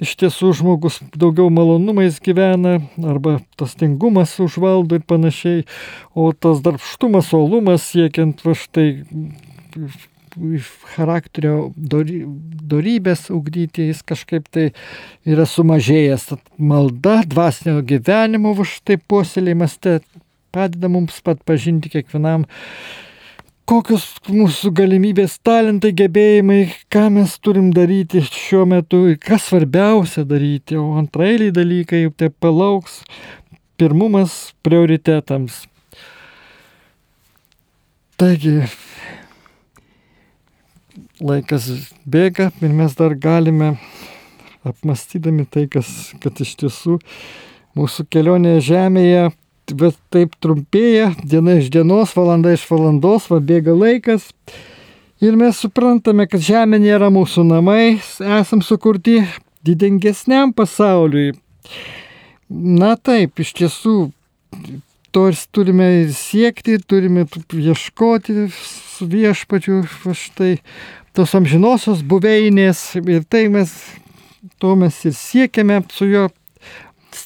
[0.01, 5.65] iš tiesų žmogus daugiau malonumais gyvena, arba tas tingumas užvaldo ir panašiai,
[6.17, 8.89] o tas darbštumas, olumas siekiant va štai
[10.95, 12.23] charakterio dory,
[12.71, 14.69] dorybės ugdyti, jis kažkaip tai
[15.27, 16.27] yra sumažėjęs.
[16.31, 19.99] Tad malda, dvasinio gyvenimo už tai puoselėjimas, tai
[20.51, 22.45] padeda mums pat pažinti kiekvienam,
[23.69, 30.97] kokios mūsų galimybės, talentai, gebėjimai, ką mes turim daryti šiuo metu, kas svarbiausia daryti, o
[30.99, 33.01] antrailiai dalykai tai palauks
[33.79, 35.63] pirmumas prioritetams.
[38.19, 38.59] Taigi,
[41.21, 41.69] laikas
[42.05, 43.71] bėga ir mes dar galime,
[44.67, 46.99] apmastydami tai, kas, kad iš tiesų
[47.77, 49.29] mūsų kelionė žemėje
[49.77, 54.29] bet taip trumpėja, diena iš dienos, valanda iš valandos, va bėga laikas.
[55.21, 57.99] Ir mes suprantame, kad žemė nėra mūsų namai,
[58.39, 59.19] esam sukurti
[59.65, 61.35] didingesniam pasauliui.
[62.49, 63.95] Na taip, iš tiesų,
[65.13, 69.83] to ir turime siekti, turime ieškoti su viešpačiu,
[70.17, 70.55] štai
[71.15, 73.71] tos amžinosios buveinės ir tai mes,
[74.59, 76.29] to mes ir siekiame su juo,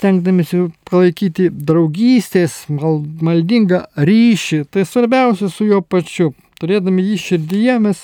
[0.06, 6.34] stengdamėsi palaikyti draugystės, mal, maldingą ryšį, tai svarbiausia su juo pačiu.
[6.62, 8.04] Turėdami jį širdyje mes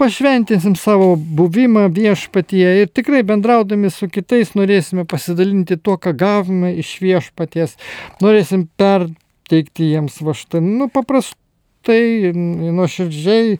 [0.00, 6.92] pašventinsim savo buvimą viešpatyje ir tikrai bendraudami su kitais norėsime pasidalinti tuo, ką gavome iš
[7.00, 7.76] viešpaties,
[8.20, 13.58] norėsim perteikti jiems va štai, nu paprastai, nuoširdžiai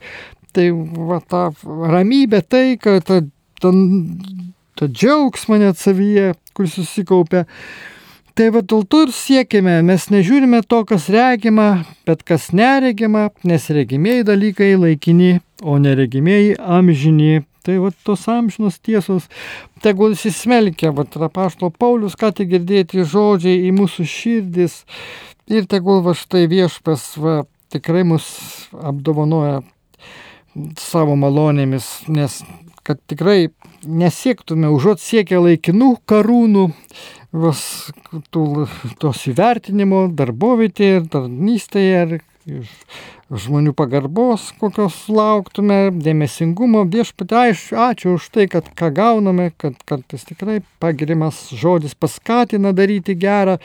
[0.53, 0.71] tai
[1.11, 3.23] va tą ramybę, tai, kad tą,
[3.63, 3.75] tą,
[4.81, 7.45] tą džiaugsmą net savyje, kuris susikaupia.
[8.39, 13.67] Tai va dėl to ir siekime, mes nežiūrime to, kas regima, bet kas neregima, nes
[13.69, 17.43] regimieji dalykai laikini, o neregimieji amžini.
[17.67, 19.27] Tai va tos amžinos tiesos,
[19.85, 24.79] tegul įsismelkia, va trapaštlo Paulius, ką tik girdėti žodžiai į mūsų širdis
[25.51, 28.25] ir tegul va štai viešpas va tikrai mus
[28.73, 29.61] apdovanoja
[30.81, 32.41] savo malonėmis, nes
[32.91, 33.51] kad tikrai
[33.87, 36.65] nesiektume, užuot siekę laikinų karūnų,
[37.39, 37.63] vas,
[38.35, 38.67] tų,
[38.99, 42.17] tos įvertinimo darbovietėje tarnystėje, ar
[43.31, 50.59] žmonių pagarbos, kokios lauktume, dėmesingumo, viešpatė, ačiū už tai, kad ką gauname, kad kartais tikrai
[50.83, 53.59] pagirimas žodis paskatina daryti gerą,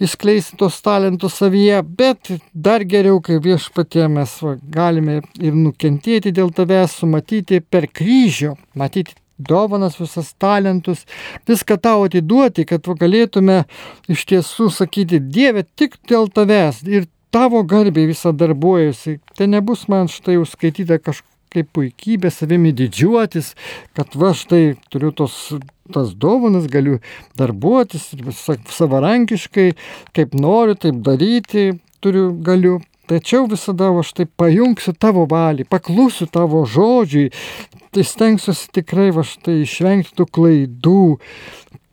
[0.00, 6.54] įskleisti tos talentus savyje, bet dar geriau, kai viešpatė mes va, galime ir nukentėti dėl
[6.56, 11.04] tavęs, sumatyti per kryžių, matyti dovanas, visas talentus,
[11.48, 13.64] viską tau atiduoti, kad galėtume
[14.08, 19.18] iš tiesų sakyti, Dieve, tik dėl tavęs ir tavo garbė visą darbuojasi.
[19.34, 23.54] Tai nebus man štai užskaityta kažkaip puikybė, savimi didžiuotis,
[23.98, 25.36] kad va štai turiu tos,
[25.94, 27.00] tas dovanas, galiu
[27.38, 28.12] darbuotis
[28.78, 29.68] savarankiškai,
[30.16, 31.72] kaip noriu, taip daryti,
[32.04, 32.80] turiu, galiu.
[33.04, 37.26] Tačiau visada aš taip pajungsiu tavo valį, paklusiu tavo žodžiui,
[37.92, 41.02] tai stengsiuosi tikrai va štai išvengti tų klaidų,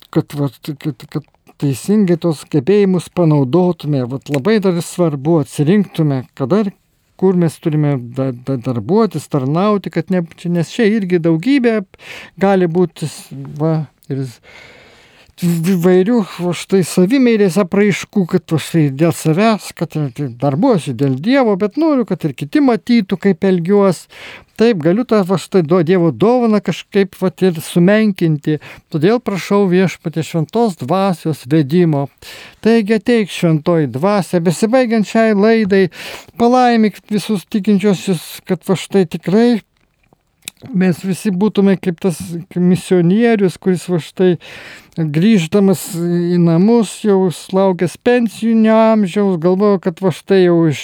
[0.07, 1.27] kad, va, kad, kad
[1.61, 6.71] teisingai tos gebėjimus panaudotume, vat labai dar svarbu atsirinktume, kada ir
[7.21, 10.23] kur mes turime da, da, darbuotis, tarnauti, kad ne,
[10.55, 11.75] nes čia irgi daugybė
[12.41, 13.09] gali būti
[13.61, 13.75] va,
[14.09, 14.25] ir
[15.41, 16.19] įvairių
[16.53, 19.95] štai savimėlės apraiškų, kad štai dėl savęs, kad
[20.41, 24.05] darbuosi dėl Dievo, bet noriu, kad ir kiti matytų, kaip elgiuos.
[24.61, 28.59] Taip, galiu tą va štai do Dievo dovaną kažkaip va ir sumenkinti.
[28.93, 32.05] Todėl prašau viešpatė šventos dvasios vedimo.
[32.61, 35.87] Taigi ateik šventoji dvasia, besibaigiant šiai laidai,
[36.37, 39.49] palaimik visus tikinčiosius, kad va štai tikrai
[40.69, 42.19] mes visi būtume kaip tas
[42.55, 44.35] misionierius, kuris va štai
[44.97, 50.83] grįždamas į namus, jau slaukęs pensinio amžiaus, galvoju, kad va štai jau iš...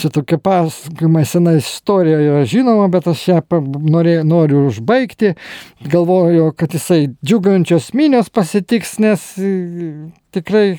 [0.00, 3.42] Čia tokia pasakojama sena istorija yra žinoma, bet aš ją
[3.84, 5.34] norė, noriu užbaigti.
[5.92, 9.26] Galvoju, kad jisai džiugančios minios pasitiks, nes
[10.32, 10.70] tikrai,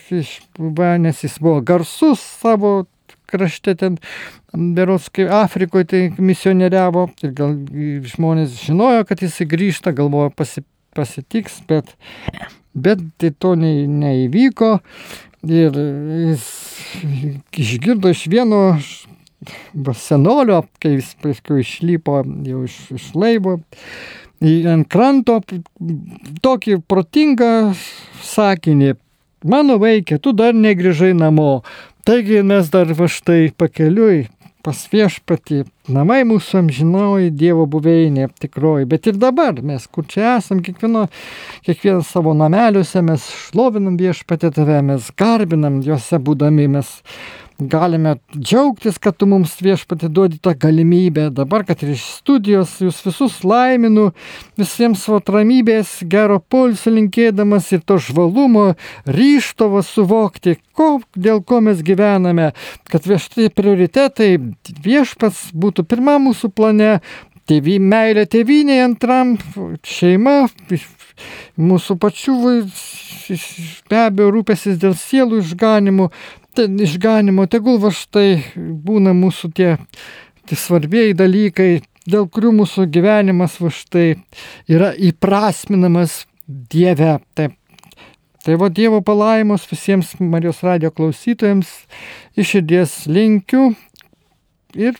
[1.06, 2.80] nes jis buvo garsus savo
[3.30, 3.98] krašte ten,
[4.54, 7.56] beros, kai Afrikoje tai misionieriavo ir gal
[8.16, 10.66] žmonės žinojo, kad jis grįžta, galvojo pasi,
[10.96, 11.96] pasitiks, bet,
[12.74, 14.78] bet tai to ne, neįvyko
[15.46, 15.76] ir
[16.26, 16.46] jis
[17.66, 18.62] išgirdo iš vieno
[19.94, 23.60] senolio, kai jis paskui išlipo jau iš, iš laivo,
[24.42, 25.40] ant kranto
[26.44, 27.74] tokį protingą
[28.26, 28.96] sakinį.
[29.46, 31.62] Mano vaikė, tu dar negrįžai namo,
[32.06, 34.28] Taigi mes dar va štai pakeliui
[34.62, 40.62] pas viešpatį, namai mūsų amžinoji Dievo buveinė tikroji, bet ir dabar mes, kur čia esam,
[40.66, 41.08] kiekvieno,
[41.66, 46.94] kiekvieną savo nameliuose mes šlovinam viešpatį tave, mes garbinam juose būdami, mes
[47.60, 51.30] galime džiaugtis, kad tu mums viešpatį duodi tą galimybę.
[51.36, 54.10] Dabar, kad ir iš studijos jūs visus laiminu,
[54.60, 58.74] visiems savo ramybės, gero pulsų linkėdamas ir to žvalumo,
[59.08, 62.52] ryštovo suvokti, ko, dėl ko mes gyvename,
[62.92, 64.34] kad vieštai prioritetai
[64.84, 67.00] viešpats būtų pirmą mūsų plane,
[67.50, 69.36] tėvy, meilė tėvynė antram,
[69.86, 70.46] šeima,
[71.56, 72.38] mūsų pačių
[73.90, 76.10] be abejo rūpesis dėl sielų išganimų,
[76.56, 79.76] ten išganimo, tegul va štai būna mūsų tie,
[80.48, 81.70] tie svarbėjai dalykai,
[82.08, 84.08] dėl kurių mūsų gyvenimas va štai
[84.72, 87.18] yra įprasminamas Dieve.
[87.34, 87.58] Taip.
[88.46, 91.72] Tai va Dievo palaimos visiems Marijos radio klausytojams
[92.38, 93.72] iš širdies linkiu.
[94.78, 95.00] Ir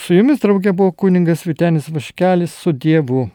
[0.00, 3.28] su jumis draugė buvo kuningas Vitenis Vaškelis su Dievu.